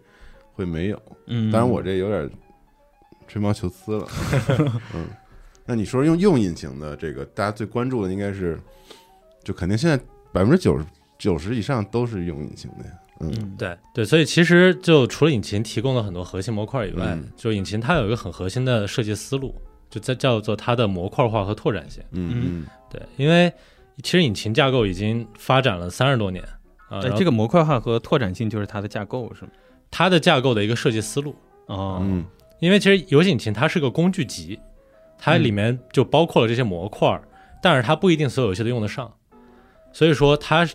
[0.55, 1.03] 会没有。
[1.27, 2.31] 嗯，当然，我这有点
[3.27, 4.09] 吹毛求疵了。
[4.95, 5.07] 嗯，
[5.67, 8.59] 那你说用用引擎的这个，大家最关注的应该是，
[9.45, 10.85] 就肯定现在百分之九十
[11.19, 12.93] 九十以上都是用引擎的呀。
[13.21, 19.55] 嗯嗯，对对，所以其实就除了引擎提供了很多核心模块以外，嗯就引擎它有一个很核心的设计思路，
[19.91, 22.03] 就在叫做它的模块化和拓展性。
[22.13, 23.53] 嗯嗯对，因为
[24.03, 26.45] 其实引擎架构已经发展了三十多年
[26.89, 29.51] 啊，这个模块化和拓展性就是它的架构是吗？
[29.91, 31.35] 它的架构的一个设计思路。
[31.67, 32.25] 哦，嗯
[32.61, 34.59] 因为其实游戏引擎它是个工具集，
[35.17, 37.21] 它里面就包括了这些模块，
[37.63, 39.13] 但是它不一定所有游戏都用得上，
[39.93, 40.69] 所以说它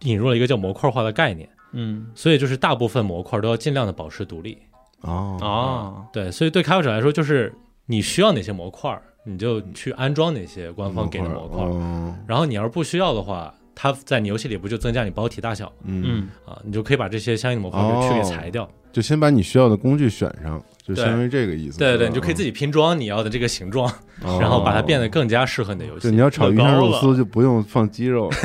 [0.00, 1.48] 引入了一个叫模块化的概念，
[1.78, 4.58] 嗯，所以就是大部分模块都要尽量的保持独立。
[5.02, 5.36] 哦。
[5.40, 16.58] 哦，对，所以对开发者来说，就是你需要哪些模块，你就去安装哪些官方给的模块，哦然后你要是不需要的话，它在你游戏里不就增加你包体大小嗯，嗯，啊？
[16.64, 18.68] 你就可以把这些相应的模块就去给裁掉。
[18.92, 21.78] 就先把你需要的工具选上，就相当于这个意思。
[21.78, 23.86] 对对，你就可以自己拼装你要的这个形状，
[24.22, 24.38] 哦。
[24.40, 26.04] 然后把它变得更加适合你的游戏。
[26.04, 28.30] 就你要炒鱼香肉丝就不用放鸡肉，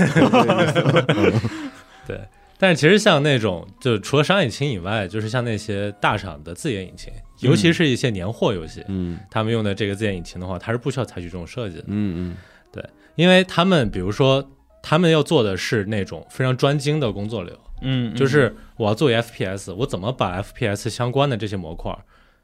[2.61, 9.17] 但是其实像那种，就除了商业引擎以外，就是像那些大厂的自研引擎，尤其是一些年货游戏，嗯。
[9.31, 12.37] 他们用的这个自研引擎的话，它是不需要采取这种设计的，嗯嗯，
[12.71, 14.47] 对因为他们比如说，
[14.83, 21.97] 他们要做的是那种非常专精的工作流，嗯，就是我要做一 FPS，我怎么把 FPS 相关的这些模块，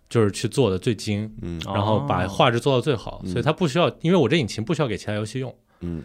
[0.09, 1.61] 就是去做的最精，嗯。
[1.67, 3.29] 哦然后把画质做到最好，嗯。
[3.29, 5.55] 所以它不需要，因为我这引擎不需要给其他游戏用。
[5.81, 6.03] 嗯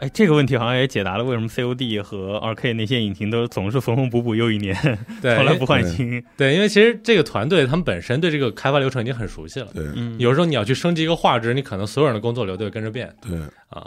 [0.00, 4.74] 哎，这个问题好像也解答了为什么 COD 和 2K 那些引擎都总是缝缝补补又一年，
[5.20, 6.24] 对， 从来不换新。
[6.38, 9.68] 对，因为其实这个团队他们本身对这个开发流程已经很熟悉了。
[9.74, 13.86] 对嗯，有时候你要去升级一个画质，你可能所有人的工作流都会跟着变对，啊。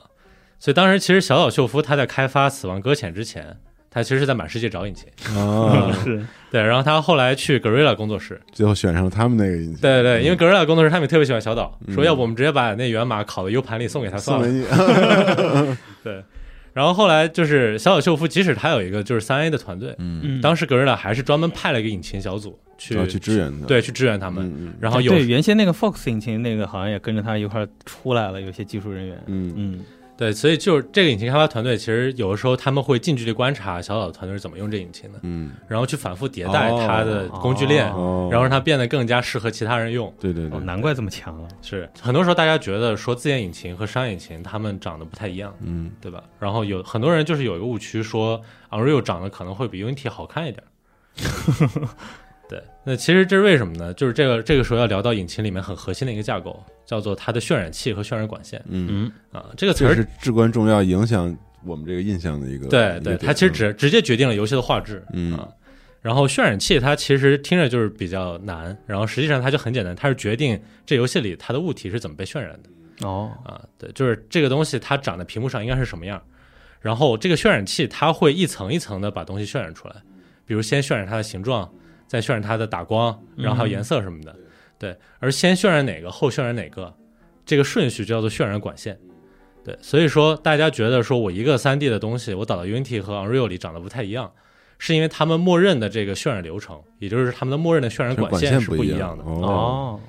[0.59, 3.57] 所以当时其实小岛秀夫他在开发《死亡搁浅》之前，
[3.93, 5.07] 他其实是在满世界找引擎。
[5.37, 11.93] 啊， 是，对，然后他后来去 Gorilla 工作室，最后选上了他们那个引擎，对对对，因为 Gorilla 工作室他们也特别喜欢小岛，嗯。
[11.93, 14.45] 说要不我们直接把那源码拷到 U 盘里送给他算了。
[14.45, 16.23] 送给你， 对，
[16.73, 24.73] 然后后来就是小岛秀夫，即使他有一个就是三 A 的团队，嗯，嗯，当时 Gorilla 还是专门派了一个引擎小组去要去支援他，对去支援他们。
[24.79, 29.23] 然后有对原先那个 Fox 引擎那个好像也跟着他一块儿出来了，有些技术人员。
[29.27, 29.53] 嗯。
[29.55, 29.79] 嗯
[30.15, 40.07] 对，所以就是这个引擎开发团队，其实有的时候他们会近距离观察小岛的团队是怎么用这引擎的，嗯然后去反复迭代哦它的工具链，哦，然后让它变得更加适合其他人用。
[40.07, 41.47] 哦，对对对，难怪这么强啊。
[41.61, 46.23] 是很多时候大家觉得说自研引擎和商业引擎它们长得不太一样，嗯对吧？
[46.39, 50.63] 然后有很多人就是有一个误区，说 Unreal 长得可能会比 Unity 好看一点。
[52.53, 53.91] 对，那其实这是为什么呢？
[53.95, 59.49] 就是这个这个时候要聊到引擎里面很核心的一个架构，叫做它的渲染器和渲染管线嗯，嗯啊。
[59.57, 61.35] 这个词儿是至关重要，影响
[61.65, 65.49] 我们这个印象的一个，对对，它其实直直接决定了游戏的画质，嗯啊。
[65.99, 73.59] 然后渲染器它其实听着就是比较难，然后实际上它就很简单，它是决定这游戏里它的物体是怎么被渲染的哦，啊。
[73.79, 76.21] 对，就是这个东西它长在屏幕上应该是什么样，
[76.81, 79.95] 然后这个渲染器它会一层一层的把东西渲染出来，
[80.45, 81.73] 比如先渲染它的形状，
[82.13, 84.35] 再渲染它的打光，然后还有颜色什么的。
[84.77, 86.93] 对，而先渲染哪个，后渲染哪个，
[87.43, 88.95] 这个顺序叫做渲染管线。
[89.65, 94.31] 对，所以说大家觉得说我一个三 D 的东西，我导到 Unity 和 Unreal 里长得不太一样，
[94.77, 99.23] 是因为他们默认的这个渲染流程，也就是他们的默认的渲染管线是不一样的。
[99.23, 99.99] 哦，哦，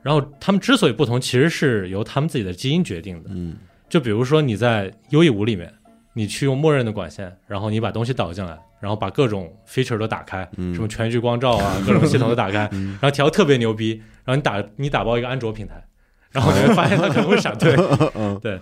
[0.00, 3.28] 然后他们之所以不同，其实是由他们自己的基因决定的。
[3.30, 3.58] 嗯
[3.90, 5.72] 就比如说你在 UE 五里面，
[6.12, 15.82] 你去用默认的管线，然后你把东西导进来，然后把各种 feature 都打开，嗯什么全局光照啊，各种系统都打开，然后调特别牛逼，然后你打你打包一个安卓平台，
[16.30, 17.74] 然后你会发现它可能会闪退，
[18.14, 18.60] 嗯对，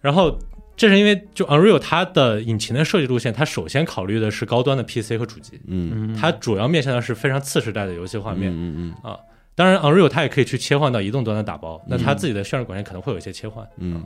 [0.00, 0.38] 然后
[0.76, 8.52] 这是因为就 Unreal 它的引擎的设计路线，它首先考虑的是高端的 PC 和主机，嗯嗯，它主要面向的是非常次时代的游戏画面。
[8.52, 9.18] 嗯嗯啊，
[9.54, 13.66] 当然，Unreal 它也可以去切换到移动端的打包，那它自己的渲染管线可能会有一些切换。
[13.78, 14.04] 嗯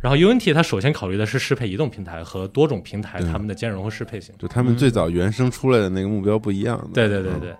[0.00, 4.34] 然后 Unity 它首先考虑的是适配移动平台和多种平台它们的兼容和适配性。
[4.38, 6.84] 就他们最早原生出来的那个目标不一样的。
[6.86, 7.54] 嗯对对对对，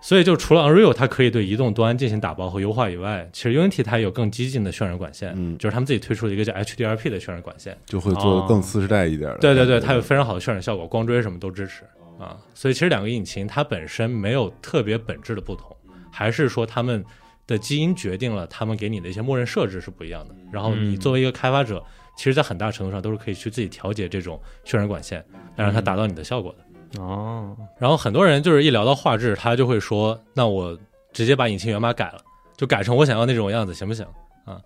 [0.00, 7.76] 所以就除了 Unreal 它可以对移动端进行打包和优化以外，其实 Unity 它也有更激进的渲染管线，嗯就是他们自己推出的一个叫 HDRP 的渲染管线。
[7.86, 9.38] 就会做的更次时代一点的。
[9.38, 11.82] 对对对，它有非常好的渲染效果，光追什么都支持
[12.20, 12.36] 啊。
[12.54, 15.76] 所以其实两个引擎它本身没有特别本质的不同，
[16.12, 17.04] 还是说他们
[17.50, 20.34] 的基因决定了他们给你的一些默认设置是不一样的。
[20.52, 21.84] 然后你嗯作为一个开发者，
[22.16, 25.18] 其实在很大程度上都是可以去自己调节这种渲染管线，
[25.56, 27.02] 来让它达到你的效果的。
[27.02, 30.78] 哦，然后很多人就是一聊到画质，他就会说：“那我
[31.12, 32.20] 直接把引擎源码改了，
[32.56, 34.06] 就改成我想要那种样子，行不行？”
[34.46, 34.60] 啊，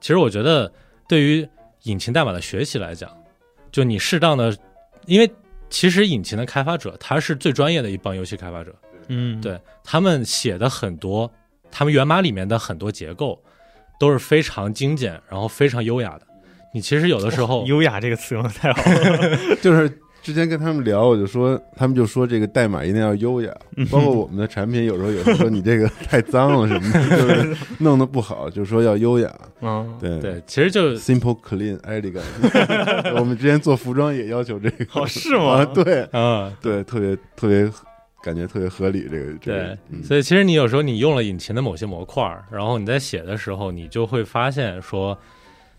[0.00, 0.72] 其实我觉得
[1.08, 1.48] 对于
[1.84, 3.10] 引擎代码的学习来讲，
[3.70, 4.56] 就你适当的，
[5.06, 5.30] 因为
[5.70, 8.74] 其实引擎的开发者他是最专业的一帮游戏开发者，
[9.08, 11.28] 嗯，对他们写的很多，
[11.78, 13.38] 他们源码里面的很多结构
[14.00, 16.22] 都是非常精简，然后非常优雅的。
[16.72, 19.56] 你其实有的时候， 优雅这个词用的太好了。
[19.60, 19.86] 就是
[20.22, 23.54] 之前跟他们聊，我就说，他们就说这个代码一定要优雅，
[23.92, 29.30] 包括我们的产品，有时候有人说你这个太脏了什么的，就是弄得不好，就是说要优雅。
[29.60, 33.14] 嗯，对对，其实就，simple clean elegant。
[33.18, 34.86] 我们之前做服装也要求这个。
[34.94, 35.64] 哦，是啊，吗？
[35.74, 37.70] 对啊，对，特别特别
[38.26, 39.06] 感觉特别合理。
[39.08, 40.02] 这个这个对，嗯。
[40.02, 45.16] 所以其实你有时候你用了引擎的某些模块儿，然后你在写的时候，你就会发现说，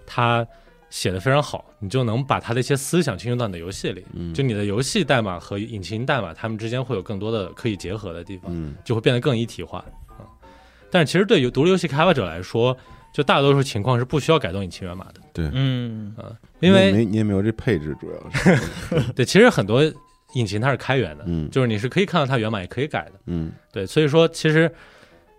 [0.05, 0.47] 它
[0.89, 4.05] 写的非常好，你就能把它的一些思想去用到你的游戏里。
[4.13, 4.33] 嗯。
[4.33, 9.79] 就你的游戏代码和引擎代码，它们之间会有更多的可以结合的地方，嗯就会变得更一体化。
[10.07, 10.23] 啊。
[10.89, 12.75] 但是其实对于独立游戏开发者来说，
[13.13, 15.49] 就大多数情况是不需要改动引擎源码的，对。
[15.53, 16.15] 嗯。
[16.17, 16.31] 啊，
[16.61, 18.57] 因为你也没你也没有这配置，主要是。
[19.13, 19.83] 对，其实很多
[20.33, 21.49] 引擎它是开源的，嗯。
[21.49, 23.13] 就是你是可以看到它源码，也可以改的。
[23.25, 23.51] 嗯。
[23.71, 24.71] 对，所以说其实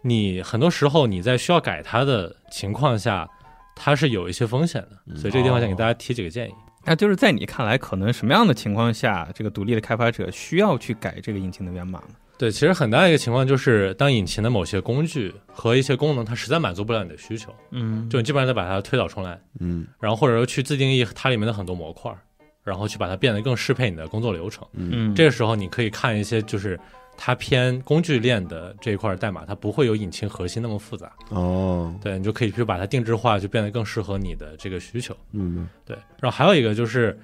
[0.02, 3.28] 你很多时候你在需要改它的情况下，
[3.76, 6.54] 它是有一些风险的，所以这个地方想给大家提几个建议。
[6.84, 12.14] 那就是在你看来，可能什么样的情况下，这个独立的开发者需要去改这个引擎的源码呢？
[12.38, 19.86] 对，其实很大一个情况就是，当引擎的某些工具和一些功能它实在满足不了你的需求，嗯，就你基本上得把它推倒重来，嗯。
[20.00, 22.14] 然后或者说去自定义它里面的很多模块，
[22.68, 24.66] 然后去把它变得更适配你的工作流程。
[24.74, 24.90] 嗯。
[24.92, 26.78] 嗯，这个时候你可以看一些就是
[27.16, 31.10] 它偏工具链的这一块代码，它不会有引擎核心那么复杂。
[31.30, 31.92] 哦。
[32.00, 35.16] 对你就可以去把它定制化，就变得更适合你的这个需求。
[35.32, 35.68] 嗯。
[35.84, 37.18] 对，然后还有一个就是，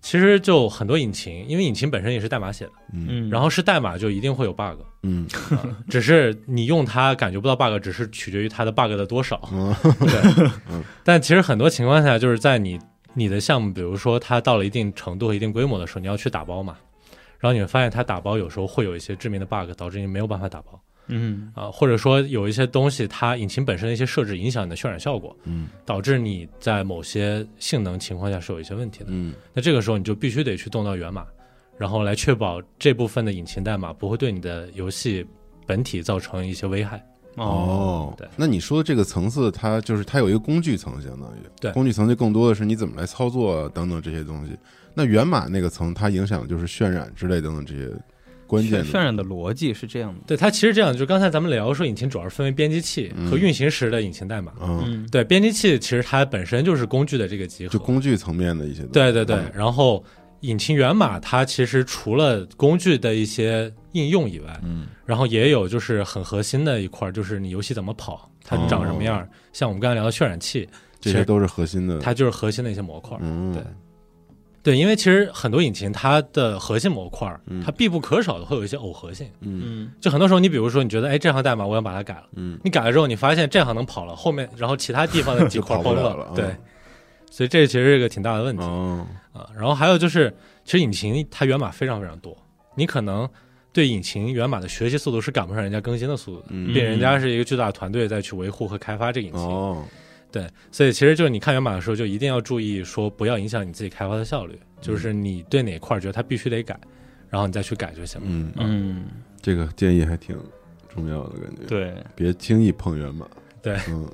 [0.00, 3.06] 其实就很多引擎，因为引擎本身也是代码写的，嗯。
[3.08, 5.26] 嗯，然后是代码就一定会有 bug，、嗯。
[5.50, 9.40] 啊、只是你用它感觉不到 bug，只是取决于它的 bug 的多少。
[9.52, 10.50] 嗯对，
[11.04, 12.78] 但其实很多情况下，就是在你
[13.14, 16.78] 你的项目，比如说它到了一定程度和一定规模的时候，你要去打包嘛，
[17.38, 25.34] 然后你会发现它打包有时候会有一些致命的 bug，导致你没有办法打包嗯啊，或者说有一些东西它引擎本身的一些设置影响你的渲染效果。
[25.44, 29.06] 嗯导致你在某些性能情况下是有一些问题的。
[29.08, 31.26] 嗯那这个时候你就必须得去动到源码，
[31.78, 35.26] 然后来确保这部分的引擎代码不会对你的游戏
[35.66, 37.02] 本体造成一些危害。
[37.38, 44.52] 哦，对那你说的这个层次，它就是它有一个工具层，相当于对工具层就更多的是你怎么来操作啊等等这些东西。
[44.94, 47.88] 那源码那个层，它影响的就是渲染之类等等这些
[48.46, 48.84] 关键。
[48.84, 50.20] 渲染的逻辑是这样的。
[50.26, 54.52] 对，它其实这样，就是刚才咱们聊说引擎主要是分为编辑器和运行时的引擎代码。
[54.60, 57.72] 嗯，嗯对，编辑器其实它本身就是工具的这个集合。
[57.72, 58.92] 就工具层面的一些东西。
[58.92, 60.02] 对对对嗯，然后
[60.40, 64.86] 引擎源码它其实除了工具的一些应用以外，嗯。
[65.04, 70.68] 然后也有就是很核心的一块儿，就是你游戏怎么跑，它长什么样像我们刚才聊的渲染器，
[71.00, 71.98] 这些都是核心的。
[71.98, 73.16] 它就是核心的一些模块
[73.54, 73.62] 对。
[74.60, 79.26] 对，因为其实很多引擎它的核心模块它必不可少的会有一些耦合性。
[79.40, 79.62] 嗯。
[79.64, 82.60] 嗯就很多时候，你比如说，你觉得哎这行代码我想把它改了，嗯。
[82.62, 86.44] 你改了之后，你发现这行能跑了，后面然后其他地方的几块 崩了了对。
[86.44, 86.56] 嗯，
[87.30, 88.62] 所以这其实是一个挺大的问题。
[88.62, 89.48] 哦，啊。
[89.54, 90.32] 然后还有就是，
[90.64, 92.36] 其实引擎它源码非常非常多，
[92.74, 93.28] 你可能
[93.72, 96.66] 对引擎源码的学习速度是赶不上人家更新的速度的，嗯。
[96.68, 99.42] 毕竟人家是一个巨大的团队在去维护和开发这个引擎。
[99.42, 99.84] 哦，
[100.32, 106.78] 对，所以其实就是你看源码的时候，就一定要注意说不要影响你自己开发的效率，就是你对哪块儿觉得它必须得改，
[107.28, 108.26] 然后你再去改就行了。
[108.28, 109.06] 嗯，嗯，
[109.40, 110.36] 这个建议还挺
[110.88, 113.26] 重要的感觉，，对，别轻易碰源码，
[113.62, 113.76] 对。
[113.88, 114.08] 嗯。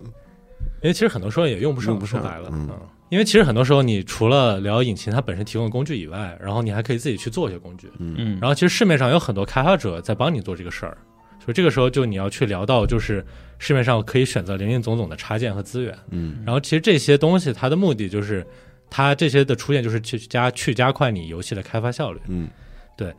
[0.82, 2.20] 因为其实很多时候也用不上，用不上。
[2.20, 2.68] 说白了，嗯
[3.10, 8.14] 因为其实很多时候你除了聊引擎它本身提供的工具以外，然后你还可以自己去做一些工具，嗯。
[8.18, 10.96] 嗯，然后其实市面上有很多开发者在帮你做这个事儿，
[11.38, 13.24] 所以这个时候就你要去聊到就是
[13.58, 16.42] 市面上可以选择林林总总的插件和资源，嗯。
[16.44, 18.44] 然后其实这些东西它的目的就是
[18.90, 22.20] 它这些的出现就是去加去加快你游戏的开发效率。
[22.28, 22.48] 嗯。
[22.96, 23.14] 对。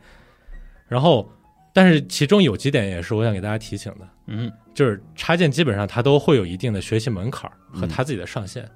[0.88, 1.30] 然后，
[1.72, 4.52] 但是其中有几点也是我想给大家提醒的，嗯。
[4.74, 8.62] 就是插件基本上它都会有一定的学习门槛儿和它自己的上限。
[8.62, 8.70] 是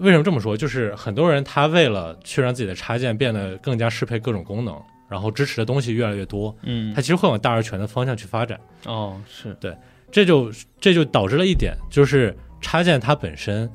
[0.00, 0.56] 为什么这么说？
[0.56, 8.60] 就是很多人他为了去让自己的插件变得更加适配各种功能，然后支持的东西越来越多，嗯他，其实会往大而全的方向去发展。
[8.84, 9.76] 哦，是对，
[10.10, 13.70] 这就这就导致了一点，就是插件它本身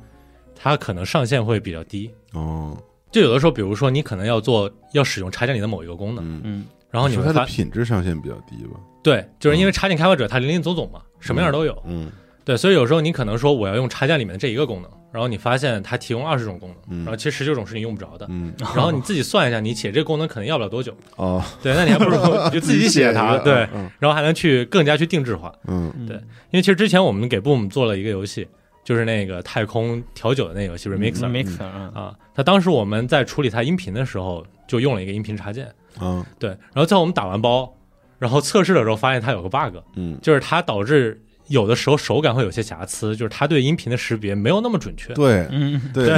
[0.55, 2.11] 它可能上限会比较低。
[2.33, 2.77] 哦，
[3.11, 8.79] 就有的时候，比如说你可能要做要使用插件里的某一个功能，嗯，然后你会发品质上限比较低吧？
[9.01, 11.81] 对，就是因为插件开发者他林林总总嘛，什么样都有。
[11.87, 12.11] 嗯
[12.47, 18.25] 对，所以有时候你可能说我要用插件里面的这一个功能，然后你发现它提供二十种功能，嗯然后其实十九种是你用不着的。
[18.29, 25.53] 嗯然后你自己算一下，你写这个功能可能要不了多久，哦， 对，那你还不如你就自己写它，对，嗯然后还能去更加去定制化。
[25.67, 25.91] 嗯。
[25.97, 28.47] 嗯对因为其实之前我们给 Boom 做了一个游戏，
[28.85, 36.25] 就是那个太空调酒的那个游戏 Remixer、，mixer 啊，啊，它当时我们在处理它音频的时候，就用了一个音频插件，啊。
[36.39, 37.75] 对，然后在我们打完包，
[38.17, 45.13] 然后测试的时候发现它有个 bug，嗯，就是它导致有的时候手感会有些瑕疵，就是它对音频的识别没有那么准确。
[45.13, 46.09] 对嗯对，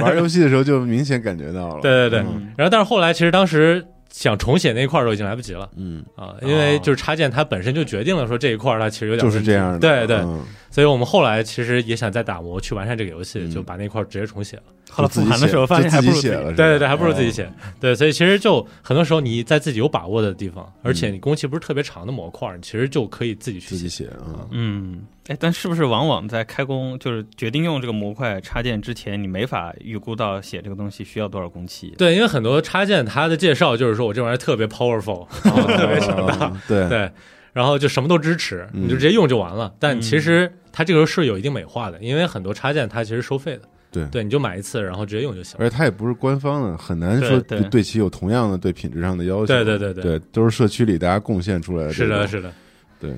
[0.00, 5.68] 玩游戏的时候就明显感觉到了，对对对嗯然后但是后来其实当时想重写那一块儿都已经来不及了。
[5.76, 10.44] 嗯，啊，因为就是插件它本身就决定了说这一块儿它其实有点就是这样的，对对，嗯。
[10.70, 13.50] 所以我们后来其实也想再打磨去完善这个游戏，嗯。
[13.50, 14.62] 就把那块儿直接重写了。
[14.94, 17.28] 后来复盘的时候发现还不如自己自己写了，对对对，还不如自己。
[17.28, 17.52] 哦写。
[17.80, 24.04] 对，所以其实就很多时候你在自己有把握的地方，而且你工期不是特别长的模块儿，你其实就可以自己去自己写。
[24.08, 31.94] 啊，嗯，哎，但是不是往往在开工就是决定用这个模块插件之前，你没法预估到写这个东西需要多少工期？
[31.96, 37.10] 对，因为很多插件它的介绍就是说我这玩意儿特别 powerful， 特别强大，哦对对，
[37.54, 39.72] 然后就什么都支持，嗯你就直接用就完了。
[39.78, 45.64] 但嗯其实它这个是有一定美化的，因为很多插件它其实收费的，对对，你就买一次然后直接用就行了。
[45.64, 49.46] 而且它也不是官方的，很难说对其有同样的对品质上的要求。
[49.46, 51.92] 对对对对对，都是社区里大家贡献出来的。
[51.92, 52.52] 是的，，是的，
[52.98, 53.14] 对。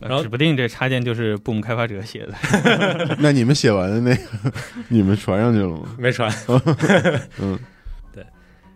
[0.00, 2.34] 然后指不定这插件就是 Boom 开发者写的。
[3.20, 4.52] 那你们写完的那个，
[4.88, 5.94] 你们传上去了吗？
[5.96, 6.30] 没传。
[7.40, 7.58] 嗯，
[8.12, 8.22] 对。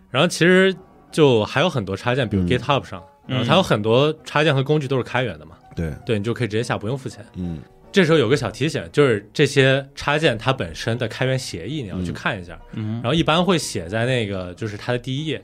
[0.09, 0.73] 然后其实
[1.11, 7.23] 就还有很多插件，比如嗯 GitHub 上，嗯然后它有很多插件和工具都是开源的嘛，对，对你就可以直接下，不用付钱。
[7.35, 7.59] 嗯
[7.91, 12.93] 这时候有个小提醒，就是这些插件它本身的开源协议你要去嗯看一下，嗯。
[13.01, 15.43] 然后一般会写在那个就是它的第一页，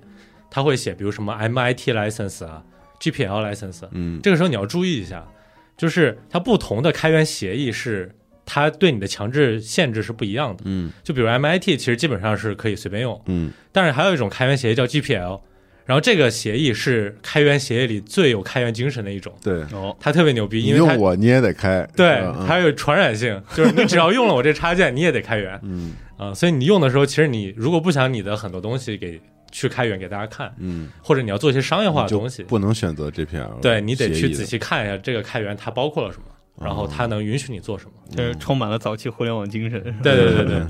[0.51, 2.63] 它会写比如什么 MIT license 啊、
[2.99, 3.81] GPL license，
[4.21, 5.25] 这个时候你要注意一下，
[5.75, 8.13] 就是它不同的开源协议是
[8.45, 10.63] 它对你的强制限制是不一样的。
[10.65, 10.91] 嗯。
[11.03, 13.51] 就比如 MIT 其实基本上是可以随便用，嗯。
[13.71, 15.41] 但是还有一种开源协议叫 GPL，
[15.85, 25.59] 然后这个协议是开源协议里最有开源精神的一种，对，哦，它特别牛逼，因为它用我你也得开，对它有传染性， 就是你只要用了我这插件，你也得开源。
[25.63, 25.93] 嗯。
[26.17, 29.19] 啊、所以你用的时候，其实你如果不想你的很多东西给
[29.51, 36.25] 去开源给大家看，嗯，或者你要做一些商业化的东西，不能选择 GPL，对你得去仔细看一下这个开源它包括了什么，
[36.65, 37.91] 然后它能允许你做什么。
[38.15, 39.81] 就是充满了早期互联网精神。
[40.01, 40.15] 对。
[40.15, 40.65] 对对对，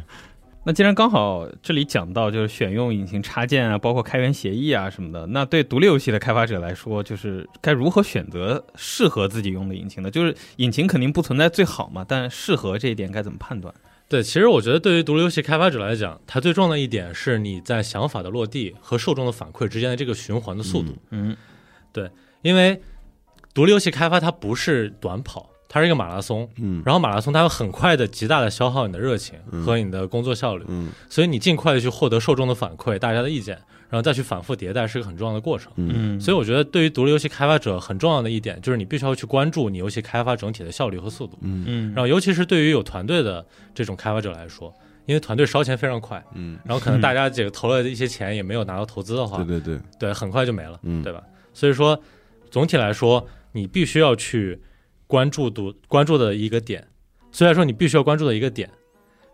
[0.65, 10.09] 那既然刚好这里讲到就是选用引擎插件啊，包括开源协议啊什么的，那对独立游戏的开发者来说，就是该如何选择适合自己用的引擎呢？
[10.09, 13.71] 就是引擎肯定不存在最好嘛，但适合这一点该怎么判断？
[14.07, 20.95] 对，其实我觉得对于独立游戏开发者来讲，它最重要的一点是你在想法的落地和受众的反馈之间的这个循环的速度。
[21.11, 21.35] 嗯
[21.91, 22.09] 对
[22.41, 22.81] 因为
[23.53, 26.49] 独立游戏开发它不是短跑，它是一个马拉松。
[26.55, 26.81] 嗯。
[26.85, 29.61] 然后马拉松它会很快的、极大的消耗你的热情嗯。
[29.65, 30.89] 和你的工作效率，嗯。
[31.09, 33.55] 所以你尽快的去获得受众的反馈、大家的意见，
[33.89, 35.69] 然后再去反复迭代是一个很重要的过程。
[35.75, 36.15] 嗯。
[36.15, 41.37] 嗯，所以我觉得对于独立游戏开发者很重要的一点就是你必须要去关注你游戏开发整体的效率和速度。
[41.41, 41.65] 嗯。
[41.67, 44.73] 嗯，然后尤其是对于有团队的这种开发者来说，
[45.05, 51.03] 因为团队烧钱非常快，嗯，然后可能大家这个投了一些钱也没有拿到投资的话，对对对，对，很快就没了，嗯。
[51.03, 51.21] 对吧？
[51.53, 51.99] 所以说，
[52.49, 54.59] 总体来说，你必须要去
[55.07, 56.87] 关注度关注的一个点，
[57.31, 58.69] 虽然说你必须要关注的一个点，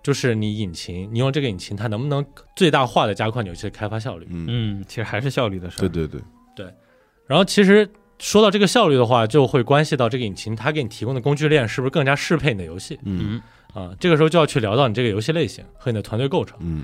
[0.04, 4.28] 就是你引擎，你用这个引擎，它能不能最大化的加快你游戏的开发效率？
[4.30, 4.46] 嗯，
[4.80, 5.80] 嗯，其实还是效率的事儿。
[5.88, 6.22] 对对对。
[6.56, 6.66] 对，
[7.28, 13.00] 然后其实说到这个效率的话，就会关系到这个引擎它给你提供的工具链是不是更加适配你的游戏。
[13.04, 13.42] 嗯。
[13.76, 13.96] 嗯，啊？
[14.00, 16.84] 这个时候就要去聊到你这个游戏类型和你的团队构成，嗯，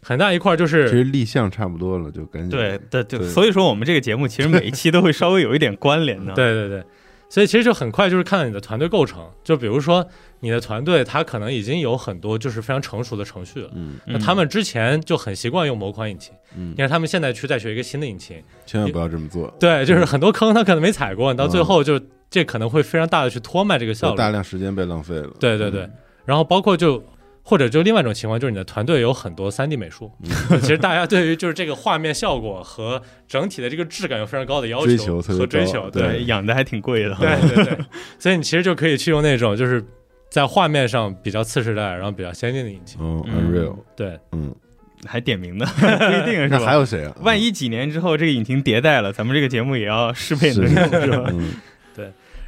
[0.00, 2.50] 很大一块就是其实立项差不多了，就赶紧。
[2.50, 3.28] 对对对，对。
[3.28, 6.32] 所以说我们这个节目其实每一期都会稍微有一点关联的。
[6.38, 6.84] 对对对，
[7.28, 10.06] 所以其实就很快就是看到你的团队构成，就比如说
[10.40, 13.70] 你的团队他可能已经有很多就是非常成熟的程序了。
[13.74, 13.96] 嗯。
[14.06, 16.70] 那他们之前就很习惯用模块引擎，嗯。
[16.70, 21.64] 你，看他们现在去再学一个新的引擎，千万不要这么做，对，就是很多坑他可能没踩过，你到最嗯。
[21.64, 22.00] 后就
[22.30, 24.16] 这可能会非常大的去拖慢这个效率。
[24.16, 25.30] 大量时间被浪费了。
[25.40, 25.88] 对对对，
[26.24, 27.02] 然后包括就
[27.48, 30.28] 或者就另外一种情况，就是你的团队有很多 3D 美术，嗯。
[30.60, 36.02] 其实大家对于就是这个画面效果和整体的这个质感有非常高的要求和追求，对。
[36.02, 37.14] 对，养的还挺贵的。
[37.14, 37.78] 对对对，
[38.18, 39.80] 所以你其实就可以去用那种就是
[40.28, 42.98] 在画面上比较次世代，然后比较先进的引擎。
[43.00, 44.52] 嗯嗯，Unreal，对，嗯，
[45.06, 46.58] 还点名的， 不一定是吧？
[46.58, 47.14] 还有谁啊？
[47.20, 50.62] 万一几年之后这个引擎迭代了，咱们这个节目也要适配是。
[50.62, 51.30] 能用，是吧？
[51.32, 51.52] 嗯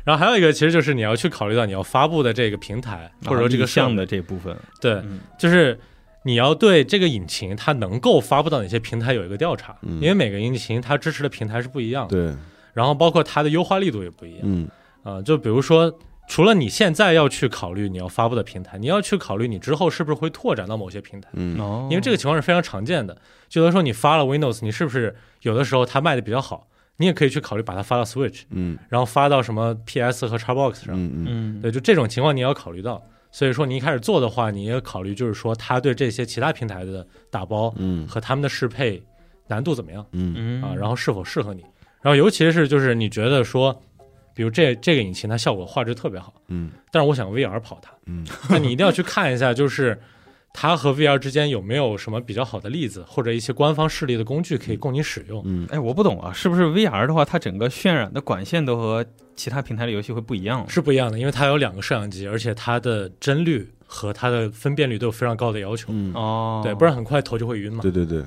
[0.09, 5.21] 然后还有一个其实就是你要去考虑到你要发布的这个平台，或者说这个项项的这部分，对，嗯。
[5.39, 5.79] 就是
[6.23, 9.97] 你要对这个引擎它能够发布到哪些平台有一个调查，嗯。
[10.01, 12.37] 因为每个引擎它支持的平台是不一样的，对，
[12.73, 14.41] 然后包括它的优化力度也不一样。
[14.45, 14.67] 嗯。
[15.03, 15.93] 啊、就比如说。
[16.31, 21.31] 除了你现在要去考虑你要发布的平台，你要去考虑你之后是不是会拓展到某些平台。
[21.33, 21.59] 嗯。
[21.59, 23.15] 哦，因为这个情况是非常常见的。
[23.49, 26.67] 就比如说你发了 Windows，你是不是有的时候它卖的比较好，
[26.99, 28.76] 你也可以去考虑把它发到 Switch，嗯。
[28.88, 30.94] 然后发到什么 PS 和 Xbox 上。
[30.94, 31.26] 嗯嗯。
[31.28, 33.03] 嗯，对，就这种情况你也要考虑到。
[33.30, 38.07] 所以说你一开始做的话，你也考虑就是说它对这些其他平台的打包嗯。
[38.07, 39.03] 和他们的适配
[39.46, 40.34] 难度怎么样嗯。
[40.36, 40.62] 嗯。
[40.62, 41.62] 啊，然后是否适合你。
[42.03, 43.80] 然后尤其是就是你觉得说，
[44.34, 46.70] 比如这这个引擎它效果画质特别好，嗯。
[46.90, 48.26] 但是我想 VR 跑它，嗯。
[48.51, 50.01] 那你一定要去看一下，就是
[50.61, 55.41] 它和 VR 之间有没有什么比较好的例子，或者一些官方势力的工具可以供你使用。
[55.45, 59.07] 嗯，哎，我不懂啊，是不是 VR 的话，它整个渲染的管线都和
[59.37, 60.69] 其他平台的游戏会不一样？
[60.69, 65.93] 是不一样的，因为它有两个摄像机，而且它的帧率和它的分辨率都有非常高的要求。
[65.93, 67.81] 嗯，哦，对，不然很快头就会晕嘛。
[67.81, 68.25] 对对对，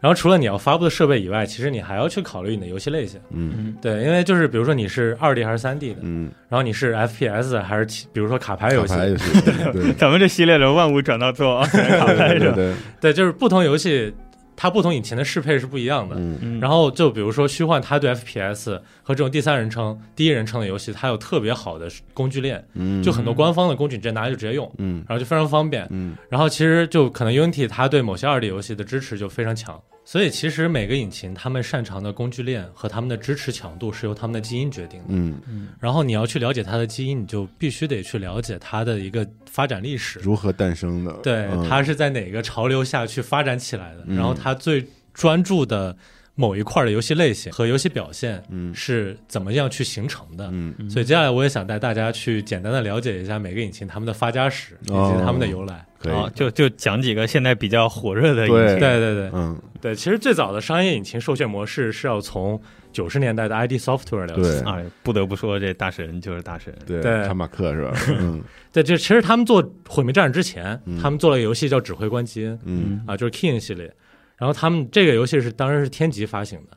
[0.00, 3.18] 然后除了你要发布的设备以外，其实你还要去考虑你的游戏类型。
[3.30, 9.40] 嗯嗯，对，因为就是比如说你是二 D 还是三 D 的，嗯，然后你是 FPS 还是其比如说卡牌游戏，卡牌游戏，
[9.72, 12.54] 对 咱们这系列的万物转到做卡牌是吧？
[12.54, 14.12] 对对对，对，就是不同游戏
[14.56, 16.16] 它不同引擎的适配是不一样的。
[16.18, 16.38] 嗯。
[16.40, 25.04] 嗯，然后就比如说虚幻，它对 FPS 和这种第三人称、第一人称的游戏，它有特别好的工具链，嗯，就很多官方的工具，你直接拿来就直接用，嗯。
[25.06, 25.86] 然后就非常方便。
[25.90, 26.16] 嗯。
[26.28, 35.06] 然后其实就可能 Unity 它对某些二 D 游戏的支持就非常强，所以其实每个引擎他们擅长的工具链和他们的支持强度是由他们的基因决定的。
[35.08, 41.12] 嗯嗯，然后你要去了解它的基因，你就必须得去了解它的一个发展历史，如何诞生的？
[41.24, 45.96] 对，嗯它是在哪个潮流下去发展起来的，嗯然后它最专注的
[46.38, 50.48] 某一块的游戏类型和游戏表现嗯是怎么样去形成的。
[50.52, 55.84] 嗯嗯所以接下来我也想带大家去简单的了解一下每个引擎他们的发家史以及哦它们的由来。
[55.98, 58.78] 可以，啊，就就讲几个现在比较火热的引对擎。
[58.78, 62.60] 对对对嗯对，其实最早的商业引擎授权模式是要从
[62.92, 64.42] 九十年代的 ID Software 聊起。
[64.42, 66.70] 对哎，不得不说这大神就是大神。
[66.86, 67.92] 对对卡马克是吧？
[68.20, 73.90] 嗯对，就其实他们做《毁灭战士》之前，嗯他们做了一个游戏叫《指挥官基因》嗯啊，就是 King 系列。
[74.36, 76.76] 然后他们这个游戏是当时是天极发行的。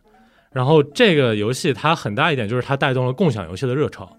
[0.52, 4.16] 然后这个游戏它很大一点就是它带动了共享游戏的热潮。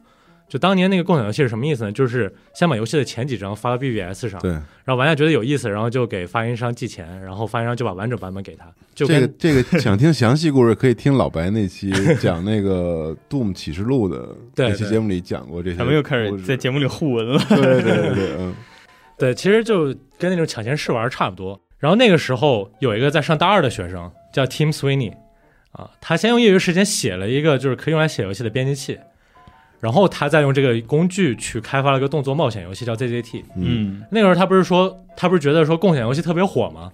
[0.49, 1.93] 就当年那个共享游戏是什么意思呢？
[1.93, 15.77] 就是先把游戏的前几章发到 BBS 上，对，然后玩家觉得有意思，然后就给发行商寄钱，然后发行商就把完整版本给他，就这个这个想听详细故事，可以听老白那期 讲那个《Doom 启示录》的 那期节目里讲过这些。
[15.77, 17.41] 咱们又开始在节目里互文了。
[17.49, 18.55] 对对对对，嗯
[19.19, 19.85] 对，其实就
[20.19, 21.61] 跟那种抢先试玩差不多。
[21.81, 25.15] 然后那个时候有一个在上大二的学生叫 Tim Sweeney，
[25.73, 29.01] 啊，他先用业余时间写了一个就是可以用来写游戏的编辑器，
[29.81, 33.43] 然后他再用这个工具去开发了一个动作冒险游戏叫 ZZT。
[33.57, 36.93] 嗯嗯那个时候他不是说他不是觉得说共享游戏特别火吗？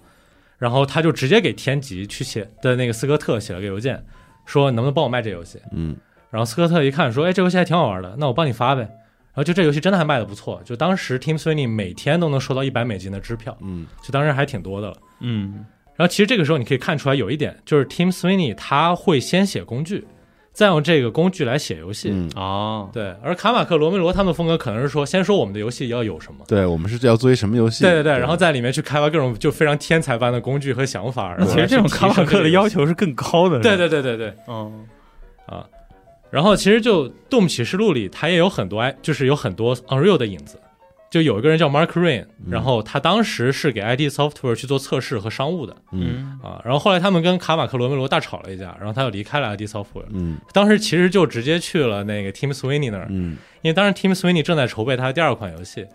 [0.57, 4.03] 然后他就直接给天极去写的那个斯科特写了个邮件，
[4.45, 5.59] 说能不能帮我卖这游戏？
[5.71, 5.95] 嗯
[6.29, 8.89] 然后斯科特一看说，哎，这游戏还挺好玩的，那我帮你发呗。
[9.37, 14.97] 然后就这游戏真的还卖的不错，就当时 Team Sweeney 每天都能收到一百美金的支票，嗯就当时还挺多的了。
[15.19, 15.63] 嗯
[15.95, 20.07] 然后其实这个时候你可以看出来有一点，就是 Team Sweeney 他会先写工具，
[20.53, 22.09] 再用这个工具来写游戏。
[22.11, 27.83] 嗯，哦，对，而卡马克、罗梅罗他们的风格可能是说，先说我们的游戏要有什么，对我们是要做一什么游戏？
[27.83, 31.37] 对对对，然后在里面去开发各种就非常天才般的工具和想法。
[31.45, 33.59] 其实这种卡马克的要求是更高的。
[33.59, 34.85] 对，对对对对嗯，
[35.45, 35.63] 啊。
[36.29, 40.59] 然后其实就《动物启示录》里，它也有很多哎，就是有很多 Unreal 的影子。
[41.09, 46.61] 就有一个人叫 Mark Rain，然后他当时是给 ID Software 去做测试和商务的嗯啊。
[46.65, 50.03] 然后后来他们跟卡马克罗梅罗大吵了一架，然后他就离开了 ID Software。
[50.11, 55.87] 嗯当时其实就直接去了那个 Tim Sweeney 那儿，嗯因为当时 Tim Sweeney 正在筹备他的第二款游戏，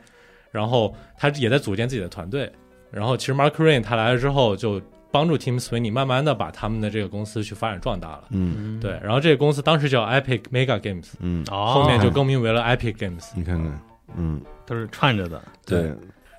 [0.50, 2.50] 然后他也在组建自己的团队。
[2.90, 4.80] 然后其实 Mark Rain 他来了之后，就
[5.12, 8.24] 帮助 Tim Sweeney 慢慢的把他们的这个公司去发展壮大了。
[8.30, 8.80] 嗯。
[8.80, 13.30] 对，然后这个公司当时叫 Epic Mega Games，嗯，哦，后面就更名为了 Epic Games。
[13.36, 13.80] 你看看，
[14.16, 15.40] 嗯，都是串着的。
[15.66, 15.82] 对，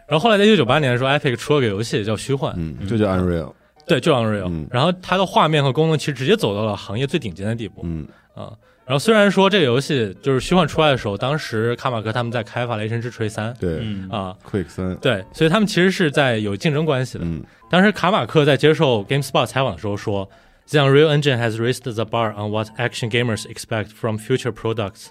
[0.07, 3.53] 然后后来在一九九八年的时候，Epic 出了个游戏叫《虚幻》，嗯，就叫 Unreal，
[3.85, 4.67] 对，就 Unreal、嗯。
[4.71, 7.81] 然后它的画面和功能其实直接走到了行业最顶尖的地步。
[7.83, 8.07] 嗯。
[8.33, 8.51] 啊。
[8.85, 17.23] 然后虽然说这个游戏就是虚幻出来的时候，当时卡马克他们在开发《雷神之锤三》对嗯，啊，，Quick 三，对，所以他们其实是在有竞争关系的。
[17.23, 20.29] 嗯当时卡马克在接受 GameSpot 采访的时候说
[20.69, 25.07] ：“The Unreal Engine has raised the bar on what action gamers expect from future products.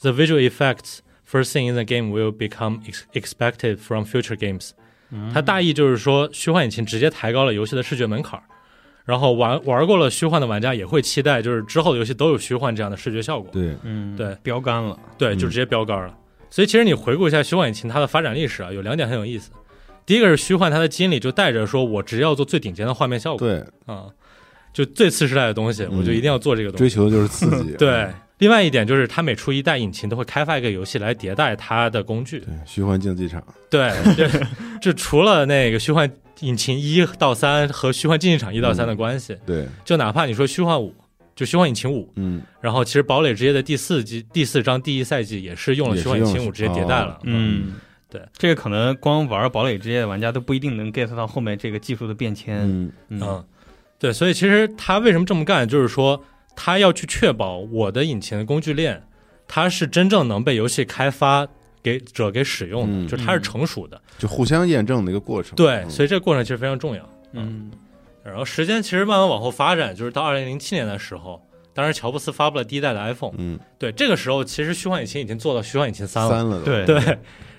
[0.00, 0.98] The visual effects
[1.28, 4.70] first seen in the game will become ex expected from future games.”
[5.32, 8.44] 它大意就是说，虚幻引擎直接抬高了游戏的视觉门槛儿，
[9.08, 13.48] 然后玩玩过了虚幻的玩家也会期待，就是之后的游戏都有虚幻这样的视觉效果。
[13.50, 14.94] 对，嗯，对，标杆了。
[15.16, 16.14] 对，就直接标杆了。
[16.50, 19.50] 所以其实你回顾一下虚幻引擎它的发展历史啊，有两点很有意思。
[20.04, 24.04] 第一个是虚幻它的基因里就带着说，我只要做最顶尖的画面效果对，啊、
[24.74, 26.78] 就最次时代的东西，嗯我就一定要做这个东西。
[26.80, 32.40] 追求的就是刺激，对，另外一点就是它每出一代引擎都会开发一个游戏来迭代它的工具。
[32.40, 34.28] 对，虚幻竞技场，对，这
[34.82, 36.10] 这 除了那个虚幻
[36.40, 40.94] 引擎一到三和虚幻竞技场一到三的关系，对，就哪怕你说虚幻五，
[41.34, 47.20] 就虚幻引擎五，嗯然后其实堡垒之夜的第四季第四章第一赛季也是用了虚幻引擎五直接迭代了哦。
[47.24, 47.74] 嗯，
[48.08, 52.58] 对，这个可能光玩堡垒之夜的玩家都不一定能 get 到后面这个技术的变迁。
[52.60, 53.44] 嗯嗯嗯，
[53.98, 56.22] 对，所以其实他为什么这么干，就是说
[56.54, 59.02] 他要去确保我的引擎的工具链，
[59.46, 61.46] 它是真正能被游戏开发
[61.92, 63.08] 给者给使用的，嗯。
[63.08, 64.00] 就是它是成熟的。
[64.18, 65.90] 就互相验证的一个过程，对，嗯。
[65.90, 67.02] 所以这个过程其实非常重要。
[67.32, 67.70] 嗯。
[68.24, 71.40] 然后时间其实慢慢往后发展，就是到二零零七年的时候，
[71.72, 76.30] 当时乔布斯发布了第一代的 iPhone，嗯，对，这个时候其实虚幻引擎已经做到虚幻引擎三了。
[76.30, 76.84] 三了，对。
[76.84, 77.18] 对，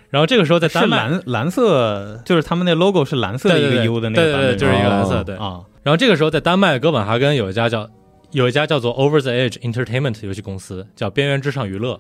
[0.10, 5.36] 然后这个时候在丹麦，蓝蓝色，就是他们那 logo 是蓝色的一个 U 的那个版本，对对对就是一个蓝色哦对。
[5.38, 7.90] 啊，然后这个时候在丹麦哥本哈根有一家叫
[8.32, 12.00] 有一家叫做 Over the Edge Entertainment 游戏公司，叫边缘之上娱乐。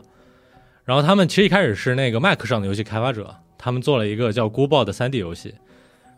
[0.90, 5.50] 然后他们其实一开始是那个 Mac 上的游戏开发者，他们做了一个叫《孤豹》的 3D 游戏。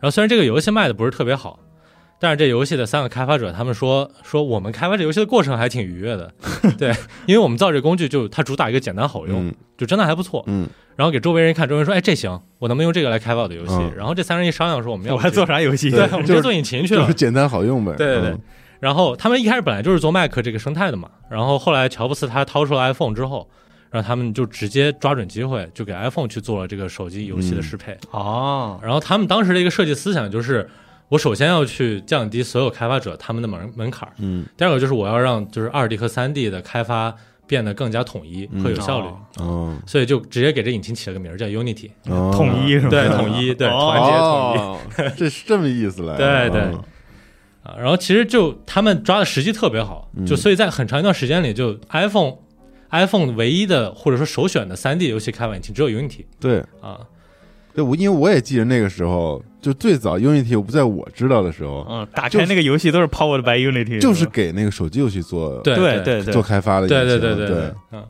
[0.00, 1.58] 后虽然这个游戏卖的不是特别好，
[2.18, 6.32] 但是这游戏的三个开发者他们说说我们开发这游戏的过程还挺愉悦的，
[6.78, 6.90] 对，
[7.26, 10.42] 因为我们造这工具就它主打一个简单好用，嗯就真的还不错。
[10.46, 10.66] 嗯
[10.96, 13.74] 然后给周围人一看，周围人说哎这行，我能不能用这个来开发我的游戏？
[13.74, 15.90] 嗯然后这三人一商量说我们要 我还做啥游戏？
[15.90, 17.12] 对，我们就 做引擎去了就是。
[17.12, 18.40] 简单好用呗，对对对嗯
[18.80, 23.48] 然后他们一开始本来就是做 Mac 这个生态的嘛，然后后来乔布斯他掏出了 iPhone 之后，
[23.92, 27.94] 然后他们就直接抓准机会，就给 iPhone 去做了这个手机游戏的适配。
[28.10, 30.66] 哦，然后他们当时的一个设计思想就是，
[31.10, 34.46] 我首先要去降低所有开发者他们的门门槛儿，嗯。
[34.56, 37.14] 第二个就是我要让就是二 D 和三 D 的开发
[37.46, 38.62] 变得更加统一嗯。
[38.62, 39.44] 和有效率，哦。
[39.44, 39.76] 哦。
[39.86, 42.88] 所以就直接给这引擎起了个名儿叫 Unity，哦，统一是吧？
[42.88, 43.92] 对，统一，对，哦。
[43.92, 44.58] 团结统一。
[44.58, 46.60] 哦， 这是这么意思来，对对。
[46.62, 46.84] 哦。
[47.62, 50.24] 啊，然后其实就他们抓的时机特别好，嗯。
[50.24, 52.36] 就所以在很长一段时间里，就 iPhone
[52.92, 56.60] iPhone 唯一的或者说首选的3 D 游戏开发引擎只有 Unity 对。
[56.80, 57.00] 啊，
[57.74, 68.06] 对，我因为我也记得那个时候，就最早 Unity 我不在我知道的时候，嗯，打开那个游戏都是 powered by Unity，就是给那个手机游戏做对对对对做开发的对对对对对，嗯。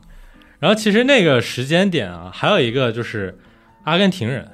[0.59, 3.37] 然后其实那个时间点啊，还有一个就是
[3.83, 4.47] 阿根廷人，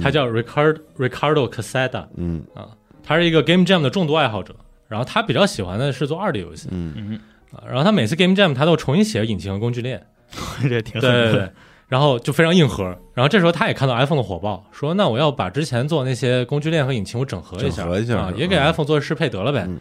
[0.00, 2.42] 他叫 Ricardo Ricardo Casada 嗯。
[2.54, 2.68] 啊，
[3.02, 4.54] 他是一个 Game Jam 的重度爱好者，
[4.88, 6.68] 然后他比较喜欢的是做二 D 游戏。
[6.70, 6.92] 嗯。
[6.96, 7.20] 嗯，啊，
[7.66, 10.02] 然后他每次 Game Jam 他都重新写引擎和工具链，
[10.62, 11.50] 这挺对对对，
[11.88, 12.84] 然后就非常硬核。
[13.14, 19.64] 然后这时候他也看到 iPhone 的火爆，说那我要把之前做那些工具链和引擎我整合一下，整合一下啊，也给 iPhone 做适配得了呗。
[19.66, 19.80] 嗯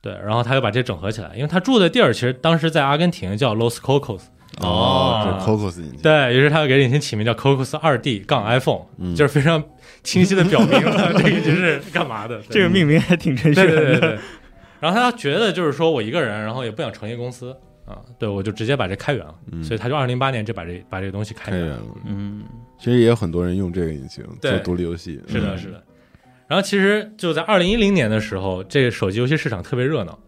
[0.00, 4.20] 对，然后他就把这整合起来，因为他住的地儿其实当时在阿根廷叫 Los Cocos，
[4.60, 9.60] 哦，Cocos 引擎，对于是他就给引擎起名叫 Cocos 二 D 杠 iPhone，、嗯就是非常
[10.04, 12.40] 清晰的表明了这个引擎是干嘛的。
[12.48, 14.00] 这个命名还挺程序对对员的。
[14.00, 14.18] 对对。
[14.80, 17.56] 然后他觉得就是说我一个人，然后也不想成立公司。
[17.84, 19.64] 啊，对我就直接把这开源了，嗯。
[19.64, 21.76] 所以他就二零零八年就把这把这个东西开源了。
[21.76, 21.94] 开源了。
[22.04, 22.44] 嗯，
[22.78, 25.58] 其实也有很多人用这个引擎做独立游戏，是的，嗯。
[25.58, 25.82] 是的。
[26.46, 30.18] 然后其实就在二零一零年的时候，这个手机游戏市场特别热闹。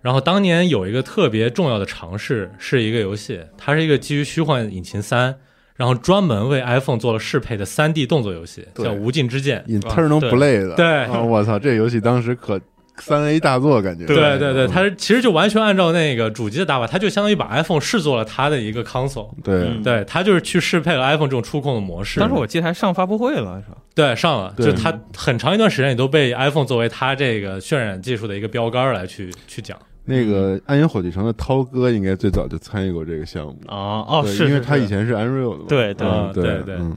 [0.00, 5.34] 然后当年有一个特别重要的尝试，是一个游戏，它是一个基于虚幻引擎三，
[5.74, 9.62] 然后专门为 iPhone 做了适配的三 D 动作游戏，叫《无尽之剑》。
[9.80, 10.30] Internal 对。
[10.30, 11.04] Blade，对。
[11.04, 12.58] 啊，我操，这游戏当时可
[13.00, 14.04] 三 A 大作，感觉。
[14.06, 14.68] 对对对，嗯。
[14.68, 19.82] 它是其实就完全按照那个主机的打法，它就相当于把 iPhone 视作了它的一个 console，对嗯。
[19.82, 22.20] 对，它就是去适配了 iPhone 这种触控的模式。
[22.20, 23.78] 当时我记得还上发布会了，是吧？
[23.94, 29.78] 对上了，就它很长一段时间也都被 iPhone 作为它这个渲染技术的一个标杆儿来去去讲。
[30.04, 36.96] 那个暗影火炬城的涛哥应该最早就参与过这个项目，哦哦，对是，是因为他以前是 Unreal 的嘛，对对嗯对对对嗯。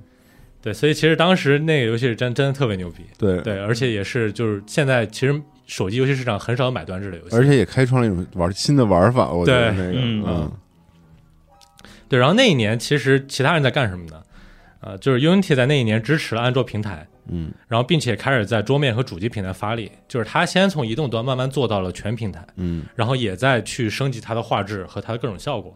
[0.61, 3.41] 对，所以其实当时那个游戏是真真的特别牛逼，对。
[3.41, 10.23] 对，而且也是就是现在其实手机游戏市场很少有买端制的游戏，而且也开创了一种玩新的玩法，我觉得对那个嗯。
[10.27, 10.51] 嗯。
[12.09, 14.21] 对，然后那一年其实其他人在干什么呢？
[14.81, 17.51] 呃，就是 Unity 在那一年支持了安卓平台，嗯。
[17.67, 22.83] 然后并且开始在桌面和主机平台发力，就是它先从移动端慢慢做到了全平台，嗯。
[22.95, 25.73] 然后也在去升级它的画质和它的各种效果。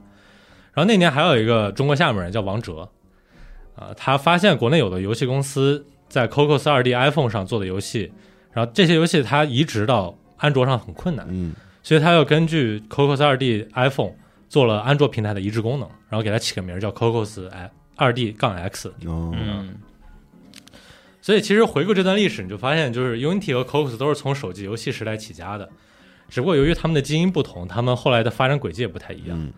[0.74, 2.90] 然后那年还有一个中国厦门人叫王哲，
[3.76, 8.12] 啊、他发现国内有的游戏公司在 Cocos 二 D iPhone 上做的游戏，
[8.56, 11.54] 然后这些游戏它移植到安卓上很困难，嗯。
[11.84, 14.14] 所以它又根据 Cocos 二 D iPhone
[14.48, 17.48] 做了安卓平台的移植功能，然后给它起个名叫 Cocos
[17.96, 18.88] 二 D 杠 X。
[19.06, 19.36] 哦。
[19.36, 19.76] 嗯。
[21.22, 25.70] 所以其实回顾这段历史，你就发现就是 Unity 和 Cocos 都是从手机游戏时代起家的，
[26.30, 29.38] 只不过由于他们的基因不同，他们后来的发展轨迹也不太一样。
[29.38, 29.52] 嗯。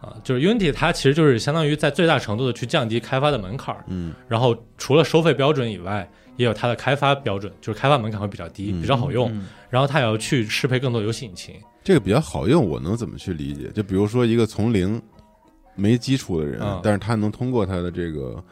[0.00, 4.12] 啊，就是 Unity 它其实就是相当于在最大程度的去降低开发的门槛儿，嗯。
[4.28, 9.30] 然后除了收费标准以外，也有它的开发标准，就是开发门槛会比较低，嗯比较好用。
[9.32, 11.54] 嗯然后它也要去适配更多游戏引擎。
[11.82, 13.68] 这个比较好用，我能怎么去理解？
[13.74, 15.02] 就比如说一个从零
[15.74, 18.42] 没基础的人，嗯但是他能通过他的这个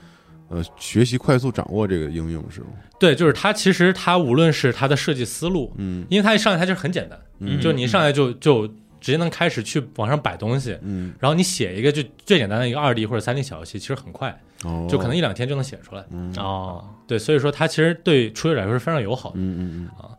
[0.49, 2.67] 呃学习快速掌握这个应用，是吗？
[2.99, 8.69] 对，就是它其实它无论是它的设计思路，嗯因为它一上来它就是很简单，嗯就你一上来就就
[9.03, 10.79] 直接能开始去往上摆东西。
[10.81, 16.03] 嗯然后你写一个就最简单的一个二 D 或者三 D 小游戏，其实很快，哦，就可能一两天就能写出来。
[16.11, 19.37] 嗯哦，对，所以说它其实对初学者来说是非常友好的。
[19.37, 20.17] 嗯嗯嗯啊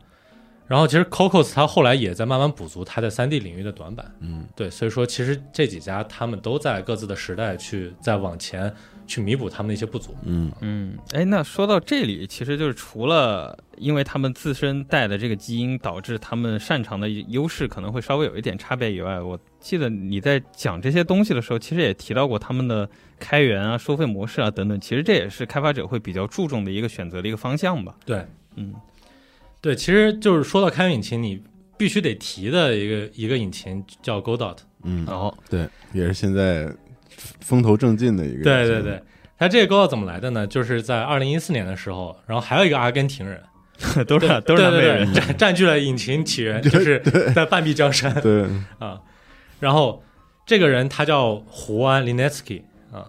[0.65, 4.09] 然后其实 Cocos 它后来也在慢慢补足它在三 D 领域的短板。
[4.21, 8.73] 嗯对，所以说其实这几家他们都在各自的时代去在往前
[9.05, 10.15] 去弥补他们的一些不足。
[10.23, 22.89] 嗯嗯，哎，那说到这里，其实就是除了因为他们自身带的这个基因导致他们擅长的优势可能会稍微有一点差别以外，我记得你在讲这些东西的时候，其实也提到过他们的
[23.19, 27.95] 开源啊、收费模式啊等等，其实这也是开发者会比较注重的一个选择的一个方向吧。
[28.05, 28.25] 对，
[28.55, 28.73] 嗯
[29.61, 31.41] 对，其实就是说到开源引擎，你
[31.77, 34.57] 必须得提的一个一个引擎叫 Godot。
[34.85, 36.69] 嗯，然后，对，也是现在
[37.39, 39.01] 风头正劲的一个，对对对，，
[39.37, 40.47] 他这个 Godot 怎么来的呢？
[40.47, 43.41] 就是在二零一四年的时候，然后还有一个阿根廷人，
[44.07, 46.99] 都是都是美人，占占据了引擎起源，就是
[47.33, 48.13] 在半壁江山。
[48.21, 48.45] 对，
[48.79, 48.99] 啊。
[49.59, 50.03] 然后
[50.45, 53.05] 这个人他叫胡安林涅斯基啊，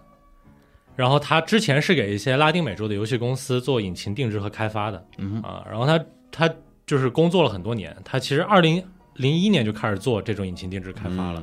[0.94, 6.54] 然后他之前是给一些拉丁美洲的游戏公司做引擎定制和开发的嗯啊，然后他他
[6.86, 8.84] 就是工作了很多年，他其实二零
[9.14, 11.42] 零一年就开始做这种引擎定制开发了。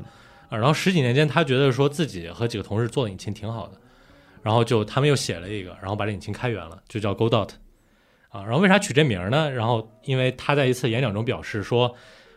[0.51, 3.73] 啊，然后十几年间，他觉得说自己和几个同事做的引擎挺好的，
[4.43, 7.49] 然后就他们又写了一个，然后把这引擎开源了，就叫 Godot。
[8.29, 9.49] 啊，然后为啥取这名儿呢？
[9.51, 11.93] 然后因为他在一次演讲中表示说，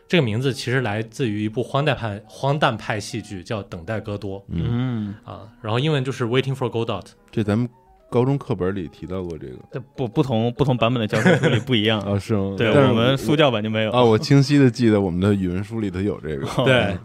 [0.07, 7.05] 这个名字其实来自于一部荒诞派荒诞派戏剧，叫《等待戈多嗯，嗯，》啊，然后英文就是 Waiting for Godot。
[7.31, 7.69] 这咱们
[8.09, 11.99] 高中课本里提到过这个不不同不同版本的教科书里不一样。
[12.07, 12.55] 啊，是吗？
[12.57, 16.97] 对我们苏教版就没有啊，我清晰的记得我们的语文书里头有这个， 对，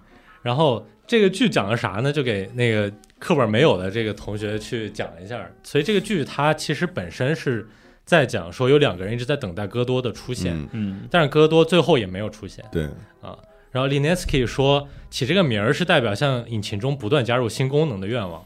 [0.42, 2.12] 然后这个剧讲的啥呢？
[2.12, 2.88] 就给那个
[3.18, 5.44] 课本没有的这个同学去讲一下。
[5.64, 7.68] 所以这个剧它其实本身是
[8.04, 12.64] 在讲说有两个人一直在等待戈多的出现，嗯，嗯但是戈多最后也没有出现。
[12.70, 12.84] 对
[13.20, 13.36] 啊，
[13.72, 18.44] 然后 l i n e s k y 说起这个名儿是代表向引擎中不断加入新功能的愿望，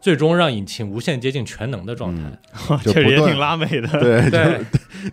[0.00, 2.22] 最终让引擎无限接近全能的状态。
[2.86, 3.88] 确实也挺拉美的。
[3.98, 4.60] 对，对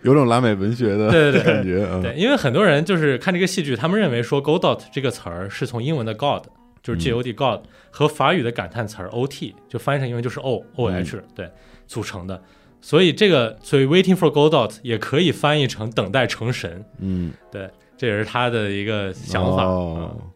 [0.03, 6.43] 有种拉美文学的对对对感觉啊，对，因为很多人就是看这个戏剧，他们认为说 Godot 这个词儿是从英文的 God，
[6.83, 11.49] 就是 G O D God 和法语的感叹词儿 O T，就翻译成英文就是 O O H，对，
[11.87, 12.43] 组成的。
[12.81, 19.63] 所以这个，所以 Waiting for Godot 也可以翻译成等待成神，嗯，对这也是他的一个想法。
[19.63, 20.11] 哦。
[20.13, 20.29] 嗯。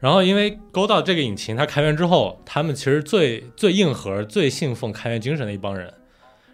[0.00, 5.92] 然后，因为 Godot 这个引擎它开源之后，他们其实最最硬核、最信奉开源精神的一帮人，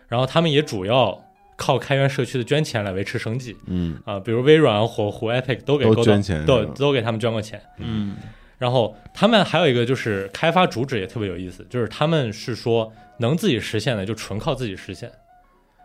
[0.09, 1.24] 然后他们也主要
[1.57, 7.61] 靠开源社区的捐钱来维持生计嗯啊，比如微软、火狐、Epic 都给都捐钱都都给他们捐过钱。
[7.79, 8.17] 嗯
[8.57, 15.11] 然后他们还有一个就是开发主旨也特别有意思，就是他们是说能自己实现的就纯靠自己实现。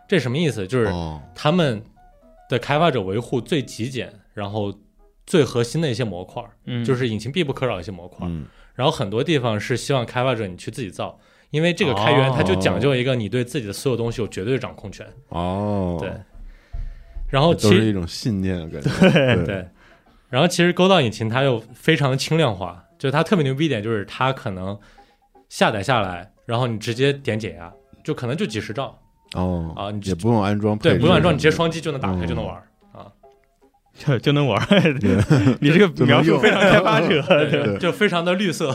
[0.08, 0.66] 这什么意思？
[0.66, 1.82] 就是哦，他们
[2.48, 4.72] 的开发者维护最极简，然后
[5.26, 8.26] 最核心的一些模块，嗯，就是引擎必不可少的一些模块。
[8.28, 11.18] 嗯然后很多地方是希望开发者你去自己造，
[11.50, 12.34] 因为这个开源哦。
[12.36, 15.06] 它就讲究一个你对自己的所有东西有绝对的掌控权。
[15.28, 16.10] 哦，对，
[17.28, 18.90] 然后其实是一种信念，感觉。
[19.10, 19.68] 对对，
[20.28, 24.78] 然后其实勾道引擎它又非常轻量化，就是它特别牛逼一点，就是它可能
[25.48, 27.72] 下载下来，然后你直接点解压，
[28.04, 28.98] 就可能就几十兆，
[29.34, 29.72] 哦。
[29.76, 33.06] 啊你也不用安装对，不用安装，你直接双击就能打开嗯就能玩儿啊，
[33.94, 34.94] 就 就能玩儿。
[35.60, 38.70] 你这个 描述非常开发者，就非常的绿色。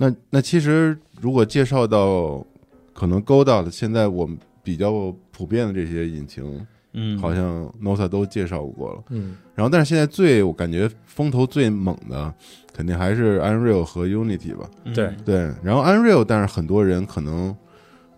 [0.00, 2.44] 嗯那那其实如果介绍到
[2.94, 9.02] 可能 Godot 现在我们比较普遍的这些引擎，嗯，好像 Nosa 都介绍过了。
[9.10, 12.32] 嗯，然后，但是现在最我感觉风头最猛的，
[12.72, 14.68] 肯定还是 Unreal 和 Unity 吧。
[14.84, 17.56] 嗯对对，然后 Unreal，但是很多人可能，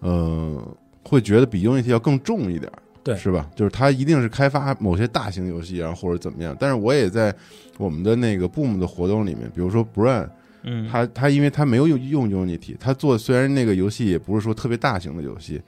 [0.01, 3.49] 呃，会觉得比 Unity 要更重一点儿，对是吧？
[3.55, 6.57] 就是它一定是开发某些大型游戏，然后或者怎么样。
[6.59, 7.35] 但是我也在
[7.79, 10.29] 我们的那个 Boom 的活动里面，比如说 Brian，
[10.65, 15.61] 嗯，他他因为他没有用用 Unity，他做虽然那个游戏也不是说特别大型的游戏，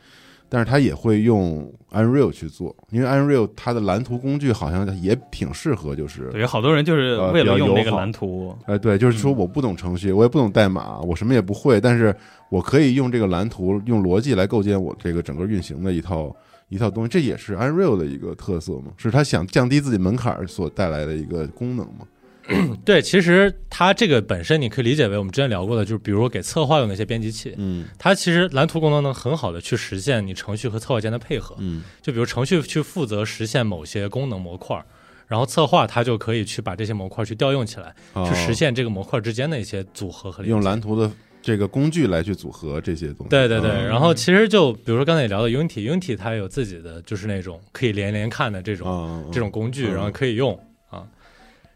[0.48, 9.36] 但是他也会用 Unreal 去做，因为 Unreal 它的蓝图工具好像也挺适合，就是对，有好多人就是呃为了用那个蓝图，哎，对，就是说嗯。
[9.36, 12.14] 我不懂程序，我也不懂代码，我什么也不会，但是
[12.48, 16.34] 我可以用这个蓝图，用逻辑来构建我这个整个运行的一套
[16.68, 22.06] 一套东西，这也是 Unreal 的一个特色嘛，是他想降低自己门槛儿所带来的一个功能嘛。
[22.84, 31.56] 对，其实它这个本身你可以理解为我们之前聊过的，就是比如给策划用的一些编辑器，嗯它其实蓝图功能能很好的去实现你程序和策划间的配合。
[31.58, 34.82] 嗯就比如程序去负责实现某些功能模块，
[35.26, 43.30] 然后策划它就可以去把这些模块去调用起来，哦去实现这个模块之间的一些组合和用蓝图的这个工具来去组合这些东西。
[43.30, 50.60] 对对对，嗯然后其实就比如说刚才也聊到 Unity，Unity 它有自己的就是那种可以连连看的这种、啊，这种工具，嗯然后可以用啊。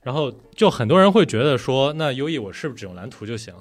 [0.08, 3.52] 然后就很多人会觉得说，那优 e 我是不是只用蓝图就行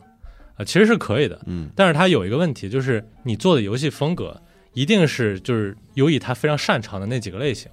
[0.55, 0.63] 啊？
[0.63, 4.41] 其实是可以的，嗯但是它有一个问题，就是你做的游戏风格
[4.71, 7.69] 一定是就是优 e 它非常擅长的那几个类型。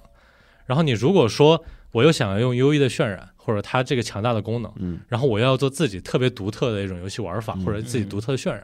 [0.65, 1.63] 然后你如果说
[1.93, 8.61] 我又想要用优 e 的渲染，或者它这个强大的功能，嗯然后我要做自己特别独特的一种游戏玩法，嗯或者自己独特的渲染，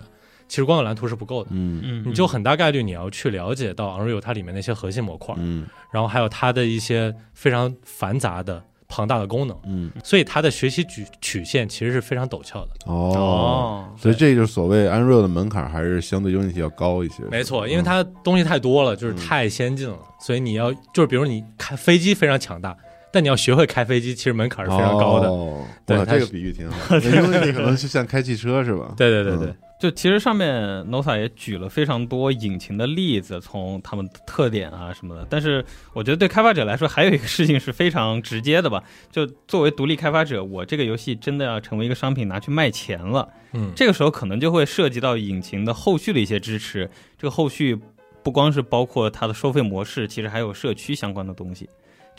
[0.49, 1.51] 其实光有蓝图是不够的。
[1.53, 8.62] 嗯嗯，你就很大概率你要去了解到 Unreal 它里面那些核心模块，嗯然后还有它的一些非常繁杂的
[8.94, 12.72] 庞大的功能，嗯所以它的学习曲曲线其实是非常陡峭的。
[12.86, 13.16] 哦。
[13.16, 17.24] 哦，所以这就是所谓 Unreal 的门槛还是相对 Unity 要高一些。
[17.32, 22.76] 没错，嗯因为它东西太多了，就是嗯太先进了，所以你要就是比如你看飞机非常强大，
[23.12, 25.28] 但你要学会开飞机，其实门槛是非常高的。
[25.28, 26.97] 哦，对这个比喻挺好。
[26.99, 28.93] 因为你可能就像开汽车是吧？
[28.97, 30.49] 对对对对嗯，就其实上面
[30.89, 35.26] Nosa 也举了非常多引擎的例子，从他们的特点啊什么的。
[35.30, 38.84] 但是我觉得对开发者来说，还有一个事情是非常直接的吧。
[39.12, 46.89] 就作为独立开发者，我这个游戏真的要成为一个商品拿去卖钱了，嗯，这个时候可能就会涉及到引擎的后续的一些支持。
[47.18, 47.78] 这个后续
[48.24, 51.68] 不光是包括它的收费模式，其实还有社区相关的东西。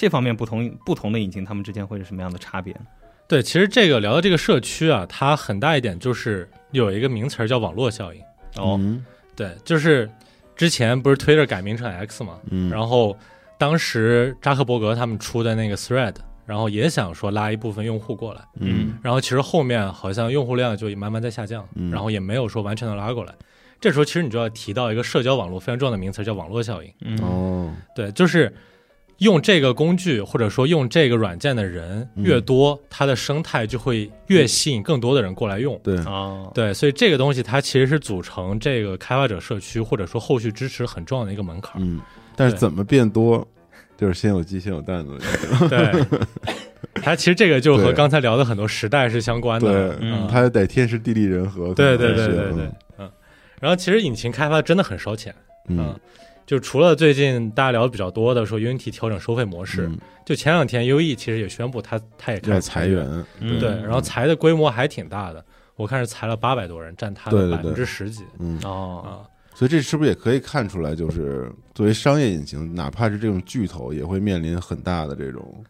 [0.02, 2.80] 这方面不同不同的引擎，它们之间会是什么样的差别呢？
[3.28, 8.20] 对，其实这个聊到这个社区啊，它很大一点就是有一个名词儿叫网络效应。
[8.56, 10.10] 哦，嗯对，就是
[10.56, 13.16] 之前不是 Twitter 改名成 X 嘛，嗯，然后
[13.56, 23.32] 当时扎克伯格他们出的那个 Thread，然后也想说拉一部分用户过来，嗯然后其实后面好像用户量就慢慢在下降，嗯然后也没有说完全的拉过来。
[23.80, 26.92] 这时候其实你就要提到一个社交网络非常重要的名词，叫网络效应。
[27.02, 28.52] 嗯，哦，对，就是
[29.18, 35.78] 用这个工具或者说用这个软件的人嗯越多，它的生态就会越吸引更多的人过来用。
[35.82, 41.84] 对，啊，对，所以这个东西它其实是组成这个开发者社区或者说后续支持很重要的一个门槛儿。
[41.84, 42.00] 嗯，
[42.34, 43.46] 但是怎么变多，
[43.96, 45.68] 就是先有鸡先有蛋的。
[45.68, 46.20] 对，
[47.02, 49.90] 它其实这个就和刚才聊的很多时代是相关的。
[49.90, 51.72] 对，嗯它得天时地利人和。
[51.74, 53.10] 对对对对对，嗯。
[53.60, 55.32] 然后其实引擎开发真的很烧钱，
[55.68, 55.94] 嗯，
[56.46, 63.06] 就除了最近大家聊的比较多的说 Unity 调整收费模式，嗯就前两天 UE 其实也宣布它它也开要始，裁员，
[63.40, 65.44] 嗯对，然后裁的规模还挺大的，
[65.76, 69.10] 我看是裁了八百多人，占它对对对的百分之十几嗯，哦，啊。
[69.54, 75.62] 所以这是不是也可以看出来，就是作为商业引擎，哪怕是这种巨头，也会面临很大的这种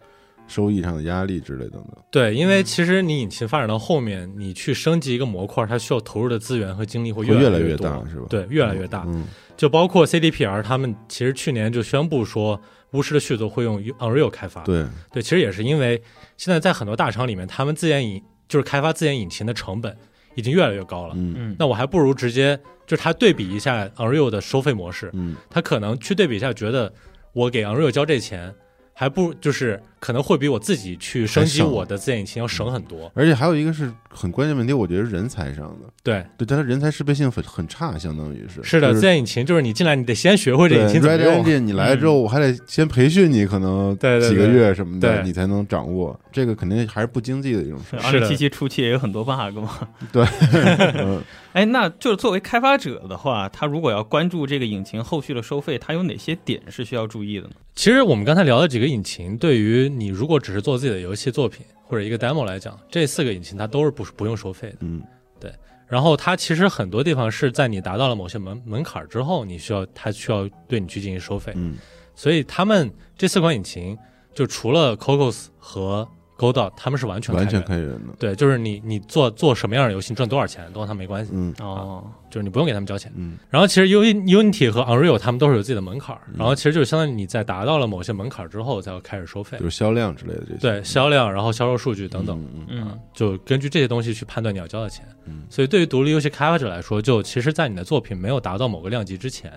[0.53, 1.97] 收益上的压力之类等等。
[2.11, 8.27] 对，因为其实你引擎发展到后面，你去升级一个模块，它需要投入的资源和精力会会越来越大，是吧？
[8.29, 9.05] 对，越来越大。
[9.07, 9.25] 嗯
[9.55, 12.61] 就包括 CDPR，他们其实去年就宣布说，
[12.93, 14.63] 巫师的续作会用 Unreal 开发。
[14.63, 16.03] 对，对，其实也是因为
[16.37, 19.97] 现在在很多大厂里面，他们自研引就是开发自研引擎的成本
[20.35, 21.15] 已经越来越高了。
[21.17, 26.93] 嗯嗯，那我还不如直接就是他对比一下 Unreal 的收费模式，嗯他可能去对比一下，觉得
[27.33, 28.53] 我给 Unreal 交这钱，
[28.95, 33.09] 还不如就是可能会比我自己去升级我的自研引擎要省很多。
[33.15, 41.45] 而且还有一个是很关键问题，我觉得是人才上的，对，对它的人才适配性很很差，相当于是是的，就是自研引擎就是你进来，你得先学会这引擎怎么 Red 用。
[41.45, 46.19] Engine 你来了之后，我还得先培训你，可能对对几个月什么的，对你才能掌握。
[46.33, 48.01] 这个肯定还是不经济的一种事儿。
[48.01, 49.89] 是的二零七七初期也有很多 bug 嘛。
[50.99, 51.23] 嗯
[51.53, 57.55] 哎，那就是作为开发者的话，他如果要关注这个引擎后续的收费，他有哪些点是需要注意的呢？
[57.75, 64.79] 其实我们刚才聊的几个引擎，对于你如果只是做自己的游戏作品或者一个 demo 来讲，这四个引擎它都是不不用收费的。
[64.81, 65.03] 嗯
[65.39, 65.53] 对
[65.87, 71.53] 然后它其实很多地方是在你达到了某些门门槛之后，你需要它需要对你去进行收费。
[71.55, 71.77] 嗯
[72.15, 73.97] 所以他们这四款引擎，
[74.35, 76.07] 就除了 Cocos 和
[76.43, 78.13] Godot，他们是完全完全开源可以人的。
[78.19, 81.55] 对，就是你你做做什么样的游戏，你赚多少钱都跟他没关系，嗯。
[81.61, 83.13] 哦，就是你不用给他们交钱。
[83.15, 83.39] 嗯。
[83.49, 89.57] 然后其实 U Unity 和 Unreal 他们都是有自己的门槛儿，然后其实就是相当于你在达到了某些门槛儿之后，才会开始收费。
[89.59, 89.71] 就。
[89.71, 90.59] 是销量之类的这些。
[90.59, 92.99] 对销量，然后销售数据等等，嗯嗯嗯。
[93.15, 95.07] 就根据这些东西去判断你要交的钱。
[95.27, 95.45] 嗯。
[95.49, 99.53] 所以对于独立游戏开发者来说，就其实，在你的作品没有达到某个量级之前，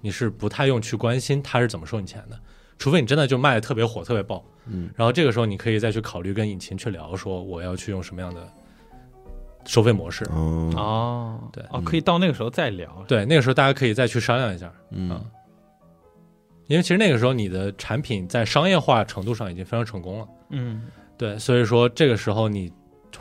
[0.00, 2.38] 你是不太用去关心他是怎么收你钱的，
[2.78, 4.44] 除非你真的就卖的特别火、特别爆。
[4.66, 8.48] 嗯然后这个时候你可以再去考虑跟引擎去聊，说我要去用什么样的
[9.64, 10.24] 收费模式。
[10.26, 13.04] 哦哦，对哦，可以到那个时候再聊。
[13.08, 15.20] 对，那个时候大家可以再去商量一下，嗯
[16.68, 20.28] 因为其实那个时候你的产品在商业化程度上已经非常成功了。
[20.50, 20.86] 嗯
[21.18, 22.72] 对，所以说这个时候你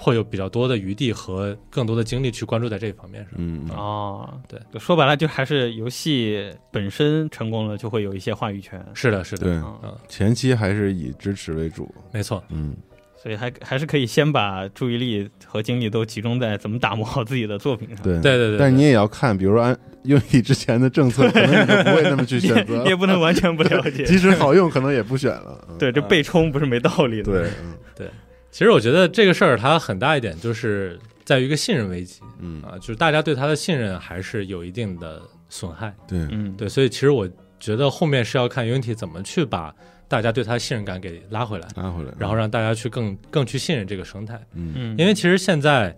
[0.04, 3.34] 会有比较多的余地和更多的精力去关注在这方面上。
[3.36, 8.84] 嗯啊哦，对，说白了就还是游戏本身成功了，就会有一些话语权。
[8.96, 11.94] 是的，是的，对，前期还是以支持为主。
[12.12, 12.76] 没错，嗯
[13.22, 17.98] 所以还还是可以先把注意力和精力都集中在怎么打磨好自己的作品上。
[17.98, 18.58] 对对对对。
[18.58, 22.90] 但是你也要看，比如说按用你之前的政策，可能你就不会那么去选择 你。
[22.90, 24.04] 也不能完全不了解。
[24.10, 25.64] 即使好用，可能也不选了。
[25.70, 27.32] 嗯对，这被冲不是没道理的。
[27.32, 27.78] 对，嗯
[28.52, 35.96] 其实我觉得这个事儿它很大一点就是在于一个信任危机嗯，啊，就是大家对它的信任还是有一定的损害。
[36.08, 37.28] 对，嗯，对，所以其实我
[37.60, 39.74] 觉得后面是要看 Unity 怎么去把
[40.08, 44.36] 大家对它的信任感给拉回来，拉回来，然后让大家去更更去信任这个生态。
[44.54, 44.74] 嗯。
[44.76, 45.98] 嗯，因为其实现在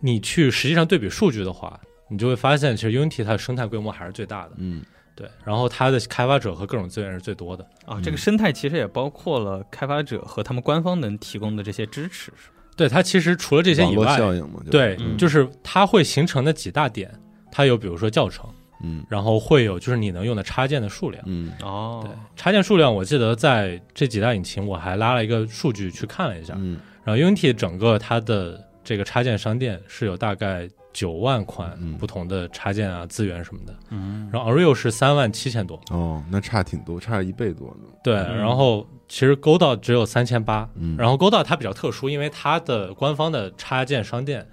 [0.00, 4.82] 你去实际上对比数据的话，你就会发现，其实 Unity 它的生态规模还是最大的，嗯
[5.14, 7.66] 对，然后它的开发者和各种资源是最多的。
[7.84, 12.32] 啊，这个生态其实也包括了开发者和他们官方能提供的这些支持。
[12.36, 17.12] 是吧对它其实除了这些以外，效应嘛，对，嗯就是它会形成的几大点，
[17.50, 18.48] 它有比如说教程，
[18.82, 21.22] 嗯然后会有就是你能用的插件的数量。
[21.26, 26.54] 嗯哦对，插件数量，我记得在这几大引擎，我还拉了一个数据去看了一下。
[26.56, 33.74] 嗯然后 Unity 整个它的这个插件商店是有大概九万款嗯不同的插件啊、资源什么的。
[33.90, 37.88] 嗯，然后 Unreal 是三万七千多，哦，那差挺多，差一倍多呢。
[38.02, 38.14] 对。
[38.14, 44.46] 嗯然后其实 Godot 只有三千八，嗯，然后 Godot 它比较特殊，因为它的官方的插件商店，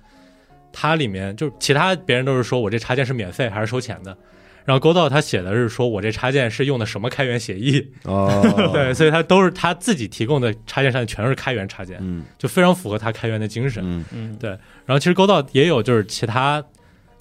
[0.71, 4.17] 它里面就是其他别人都是说我这插件是免费还是收钱的，
[4.69, 8.29] 然后 Godot 它写的是说我这插件是用的什么开源协议，哦，
[8.71, 12.23] 对，所以他都是他自己提供的插件商店全是开源插件，嗯。
[12.37, 13.83] 就非常符合他开源的精神。
[13.83, 14.05] 嗯。
[14.13, 14.37] 嗯。
[14.39, 14.51] 对
[14.85, 16.63] 然后其实 Godot 也有就是其他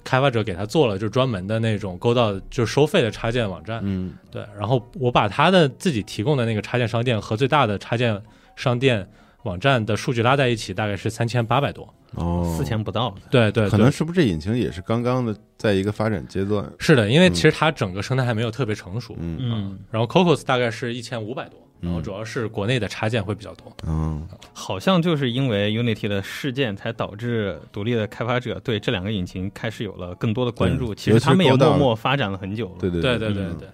[0.03, 4.13] 开发者给他做了就是专门的那种 Godot 就是收费的插件网站，嗯。
[4.29, 8.21] 对，然后我把他的自己提供的那个插件商店和最大的插件
[8.55, 9.09] 商店
[9.43, 11.93] 网站的数据拉在一起，大概是三千八百多。
[12.15, 13.13] 哦，四千不到。
[13.29, 16.67] 对对对，可能是不是这引擎也是刚刚的在一个发展阶段？
[16.79, 19.15] 是的，因为嗯其实它整个生态还没有特别成熟。
[19.19, 23.71] 嗯嗯，然后 Cocos 大概是一千五百多，然后嗯主要是国内的插件会比较多。
[23.85, 30.95] 嗯好像就是因为 Unity 的事件，才导致独立的开发者对这两个引擎开始有了更多的关注。
[30.95, 32.75] 其其实他们也默默发展了很久了。
[32.79, 33.69] 对对对对对。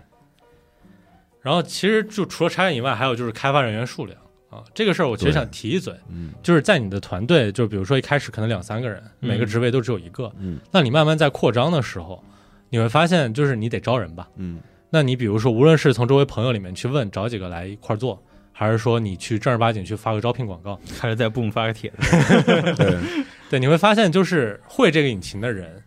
[1.41, 4.19] 然后其实就除了插件以外，还有就是开发人员数量
[4.55, 12.23] 啊，这个事儿我其实想提一嘴，嗯就是在你的团队，就比如说一开始可能两三个人，嗯每个职位都只有一个，嗯那你慢慢在扩张的时候，
[12.69, 14.27] 你会发现就是你得招人吧。
[14.37, 18.21] 嗯那你比如说，无论是从周围朋友里面去问找几个来一块儿做，
[18.53, 22.43] 还是说你去正儿八经去发个招聘广告，还是在 Boom 发个帖子。
[22.77, 22.97] 对，
[23.49, 25.83] 对，你会发现就是会这个引擎的人，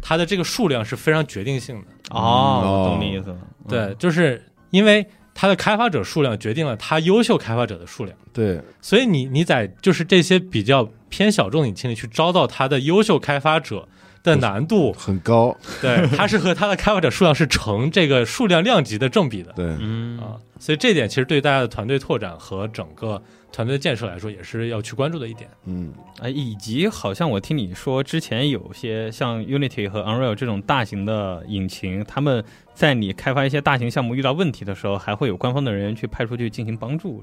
[0.00, 2.16] 他的这个数量是非常决定性的。
[2.16, 3.36] 哦，懂你意思了。
[3.68, 13.88] 对，就是因为它的开发者数量决定了它优秀开发者的数量，对，所以你你在就是这些比较偏小众的引擎里去招到它的优秀开发者
[14.22, 19.52] 的难度，很高，对， 它是和它的开发者数量是成这个数量量级的正比的。
[19.52, 23.22] 对，嗯啊，所以这点其实对大家的团队拓展和整个
[23.52, 25.48] 团队的建设来说，也是要去关注的一点。
[25.64, 32.44] 嗯啊，以及好像我听你说，之前有些像 Unity 和 Unreal 这种大型的引擎，他们
[32.74, 37.22] 在你开发一些大型项目遇到问题的时候，还会有官方的人员去派出去进行帮助。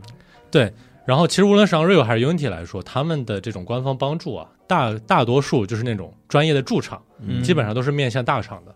[0.51, 0.71] 对，
[1.05, 8.75] 然后其实无论是 Unreal 还是 Unity 来说，他们的这种官方帮助啊，大大多数就是那种专业的驻场，嗯基本上都是面向大厂的。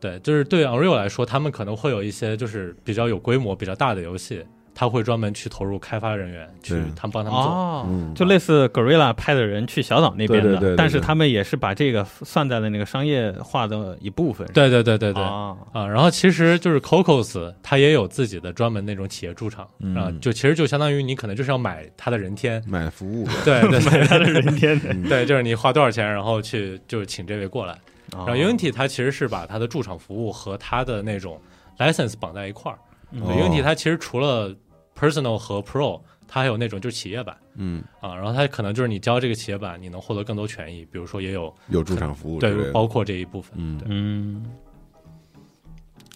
[0.00, 4.42] 对，就是对 Unreal 来说，他们可能会有一些就是比较有规模、比较大的游戏，
[4.74, 7.50] 他会专门去投入开发人员去他们帮他们做。
[7.50, 14.46] 哦，嗯，就类似 Gorilla 派的人去小岛那边的，对对对对但是他们也是把这个算在了那个商业化的一部分。
[14.54, 15.22] 对对对对对。
[15.22, 19.94] 啊，啊，然后其实就是 Cocos，它也有自己的专门那种企业驻场、嗯。
[19.94, 24.06] 啊，就其实就相当于你可能就是要买他的人天，买服务，对对对。
[24.06, 24.80] 他的人天。
[25.08, 27.76] 对，就是你花多少钱，然后去就是请这位过来。
[28.12, 31.40] 然然后 Unity 它其实是把它的驻场服务和它的那种
[31.78, 32.78] license 绑在一块儿。
[33.10, 33.20] 嗯。
[33.20, 33.48] 对哦。
[33.48, 34.54] Unity 它其实除了
[34.98, 43.52] Personal 和 Pro，它还有那种就是企业版嗯，啊，然后它可能就是你交这个企业版，你能获得更多权益，比如说也有有驻场服务对，包括这一部分。
[43.56, 43.78] 嗯。
[43.78, 43.88] 对。
[43.90, 44.44] 嗯，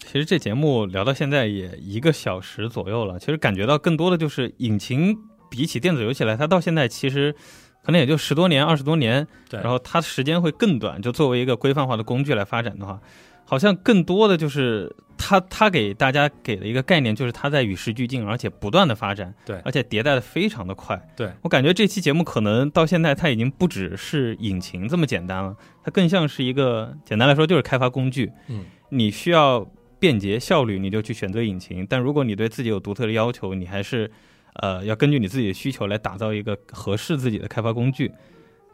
[0.05, 5.17] 其实这节目聊到现在也一个小时左右了，其实感觉到更多的就是引擎
[5.49, 7.35] 比起电子游戏来，它到现在其实
[7.83, 11.01] 可能也就十多年、二十多年，对然后它时间会更短。
[11.01, 12.99] 就作为一个规范化的工具来发展的话，
[13.43, 20.99] 好像更多的就是它它给大家给了一个概念，就是他在与时俱进，而且不断的发展，对而且迭代的非常的快。
[21.15, 28.31] 对我感觉这期节目可能到现在它已经不只是引擎这么简单了，它更像是一个简单来说就是开发工具。
[28.47, 29.65] 嗯，你需要
[29.99, 34.11] 便捷效率，你就去选择引擎；但如果你对自己有独特的要求，你还是
[34.55, 38.11] 呃要根据你自己的需求来打造一个合适自己的开发工具。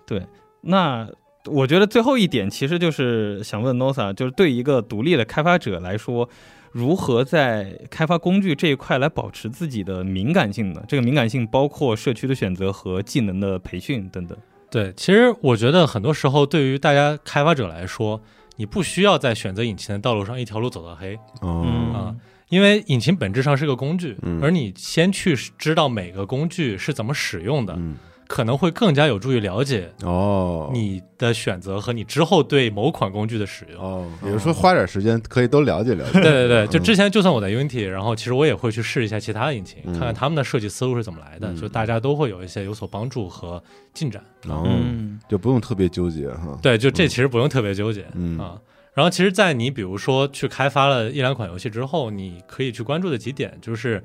[0.06, 0.26] 对，
[0.62, 1.08] 那
[1.46, 6.30] 我觉得最后一点其实就是想问 Nosa，就是对一个独立的开发者来说，
[6.72, 10.84] 如何在开发工具这一块来保持自己的敏感性呢？
[10.88, 14.38] 这个敏感性包括社区的选择和技能的培训等等。
[14.70, 18.22] 对，其实我觉得很多时候对于大家开发者来说，
[18.58, 22.16] 你不需要在选择引擎的道路上一条路走到黑，哦，啊
[22.50, 27.96] 因为引擎本质上是个工具，嗯而你先去知道每个工具是怎么使用的，嗯，
[28.32, 33.84] 可能会更加有助于了解哦，你的选择和你之后对某款工具的使用。
[33.84, 39.92] 哦，也就是说花点时间可以都了解了解，对对对，就嗯之前就算我在 Unity，然后其实我也会去试一下其他的引擎，嗯。
[39.92, 41.58] 看看他们的设计思路是怎么来的，嗯。
[41.58, 43.62] 就大家都会有一些有所帮助和
[43.94, 44.24] 进展。
[44.48, 45.20] 哦，嗯。
[45.28, 48.40] 就不用特别纠结哈，对，就这其实不用特别纠结，嗯。
[48.40, 48.56] 啊。
[48.94, 54.02] 然后其实，在你比如说去开发了一两款游戏之后，你可以去关注的几点，就是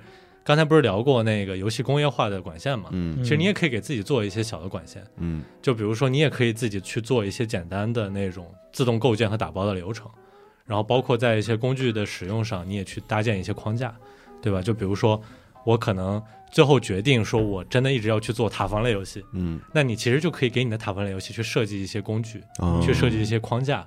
[0.47, 2.89] 刚才不是聊过那个游戏工业化的管线嘛？
[2.93, 3.21] 嗯。
[3.21, 5.43] 其实你也可以给自己做一些小的管线，嗯。
[5.61, 10.09] 就比如说你也可以自己去做一些简单的那种自动构建和打包的流程，
[10.65, 13.93] 然后包括在一些工具的使用上，你也去搭建一些框架，
[14.41, 14.63] 对吧？
[14.63, 15.21] 就比如说
[15.65, 16.23] 我可能
[16.53, 22.81] 最后决定说我真的一直要去做塔防类游戏，嗯，那你其实就可以给你的塔防类游戏去设计一些工具，哦。
[22.81, 23.85] 去设计一些框架，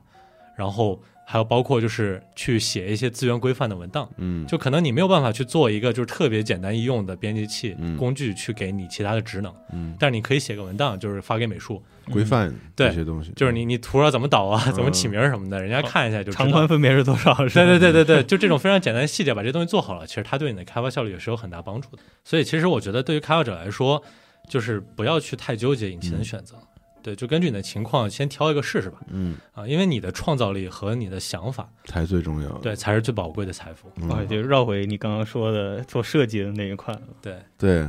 [0.58, 1.02] 然后
[1.32, 4.10] 还有包括就是去写一些资源规范的文档。
[4.18, 16.68] 嗯，就可能你没有办法去做一个就是特别简单易用的编辑器、嗯工具去给你其他的职能，嗯但是你可以写个文档，就是发给美术，规范对这些东西，就是你你图要怎么导啊，嗯 怎么起名儿什么的，人家看一下就长宽。
[16.68, 17.32] 分别是多少？
[17.36, 22.02] 对对对对对，就这种非常简单的细节，把这东西做好了，其实它对你的开发效率也是有很大帮助的。
[22.24, 24.02] 所以其实我觉得对于开发者来说，
[24.50, 26.56] 就是不要去太纠结引擎的选择，
[27.02, 29.00] 对，就根据你的情况先挑一个试试吧。
[29.08, 33.92] 嗯，啊，因为你的创造力和你的想法，才最重要，对，才是最宝贵的财富。
[33.98, 37.02] 嗯哦，就绕回你刚刚说的做设计的那一块了。
[37.22, 37.88] 对，对，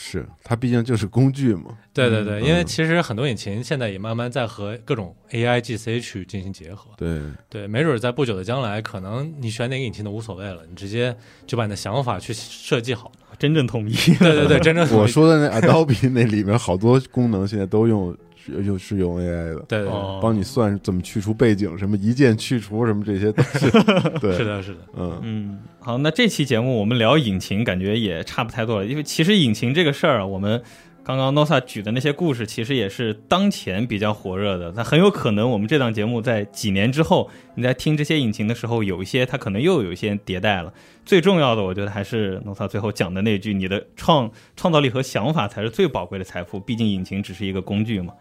[0.00, 6.90] 是它毕竟就是工具嘛，对对对，嗯因为其实很多引擎现在也慢慢在和各种 AI、GC 去进行结合。
[6.96, 11.16] 对，对，没准儿在不久的将来，可能你选哪个引擎都无所谓了，你直接
[11.48, 13.10] 就把你的想法去设计好。
[13.40, 13.92] 真正统一。
[13.92, 18.16] 对对对，真正我说的那 Adobe 那里面好多功能现在都用
[18.64, 23.70] 用是用 AI 的，对对对，哦帮你算怎么去除背景，什么一键去除什么这些东西，
[24.20, 30.62] 对，是，的，是的，嗯嗯，好，那这期节目我们聊引擎，感觉也差不太多了，因为其实引擎这个事儿啊，我们
[31.04, 34.70] 刚刚 Nosa 举的那些故事，其实也是当前比较火热的。
[34.76, 40.70] 那很有可能我们这档节目在几年之后，你在听这些引擎的时候，有一些它可能又有一些迭代了。
[41.06, 46.60] 最重要的，我觉得还是 Nosa 最后讲的那句：你的创创造力和想法才是最宝贵的财富。
[46.60, 48.12] 毕竟引擎只是一个工具嘛。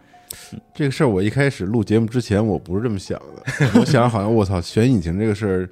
[0.74, 5.70] 这个事儿我一开始录节目之前我不是这么想的，我想好像我操选引擎这个事儿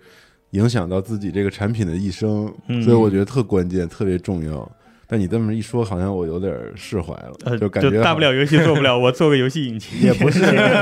[0.51, 4.69] 影响到自己这个产品的一生，嗯所以我觉得特关键，特别重要。
[5.07, 10.01] 但你这么一说，好像我有点释怀了，呃，就感觉大不了游戏做不了，我做个游戏引擎。
[10.01, 10.39] 也不是，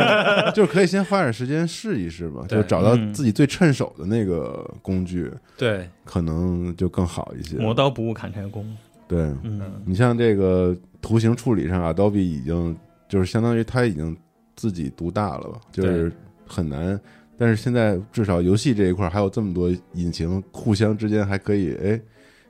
[0.56, 7.58] 就是可以先花点时间试一试嘛，就找到嗯自己最趁手的那个工具，对可能就更好一些。
[7.58, 8.66] 磨刀不误砍柴工。
[9.10, 12.74] 对嗯，你像这个图形处理上，Adobe 已经
[13.14, 14.18] 就是相当于他已经
[14.56, 16.12] 自己独大了吧，就是
[16.48, 17.00] 很难。
[17.38, 22.02] 但是现在至少游戏这一块儿还有这么多引擎，互相之间还可以哎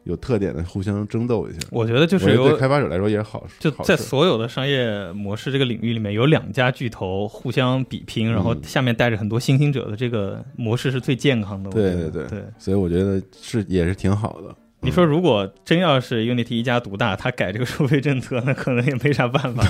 [0.05, 1.59] 有特点的互相争斗一下。
[1.70, 11.70] 我觉得就是对开发者来说也是好事，就在所有的商业模式这个领域里面，有两家巨头互相比拼，然后嗯下面带着很多新兴者的这个模式是最健康的。
[11.72, 12.43] 对对对对。
[12.57, 14.55] 所以我觉得是也是挺好的。
[14.84, 19.64] 你说，如果真要是 Unity 一家独大，他改这个收费政策，那可能也没啥办法。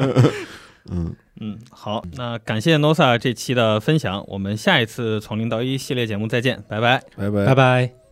[0.90, 7.02] 嗯，嗯，好，那感谢 Nosa 这期的分享，我们下一次从零到一系列节目再见，拜拜。
[7.16, 8.05] 拜拜拜拜。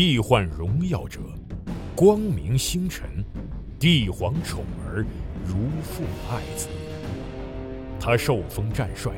[0.00, 1.20] 易患荣耀者，
[1.94, 3.06] 光明星辰，
[3.78, 5.04] 帝皇宠儿，
[5.44, 6.68] 如父爱子。
[8.00, 9.12] 他受封战帅，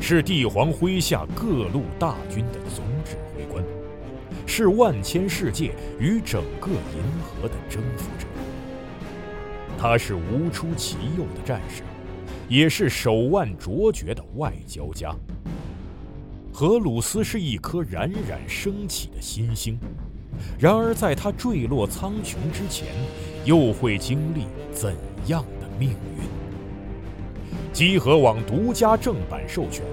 [0.00, 3.62] 是帝皇麾下各路大军的总指挥官，
[4.46, 8.26] 是万千世界与整个银河的征服者。
[9.76, 11.82] 他是无出其右的战士，
[12.48, 15.14] 也是手腕卓绝的外交家。
[16.50, 19.76] 荷鲁斯是一颗冉冉升起的新星，
[20.58, 22.88] 然而在他坠落苍穹之前，
[23.44, 24.94] 又会经历怎
[25.26, 25.96] 样的命运？
[27.72, 29.84] 积禾网独家正版授权，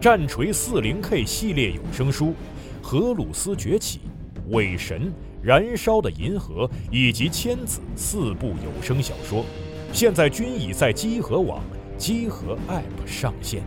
[0.02, 2.26] 《战锤 40K 系列有声书》
[2.82, 4.00] 《荷鲁斯崛起》
[4.54, 5.00] 《伪神》
[5.40, 9.44] 《燃烧的银河》以及《千子》四部有声小说，
[9.92, 11.62] 现在均已在积禾网、
[11.96, 13.62] 积禾 App 上线。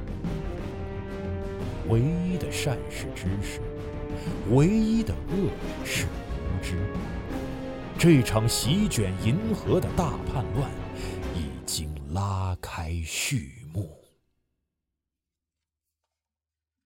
[1.88, 3.62] 唯一的善是知识，
[4.52, 5.50] 唯一的恶
[5.84, 6.78] 是无知。
[7.98, 10.70] 这场席卷银河的大叛乱
[11.34, 13.65] 已经拉开序幕。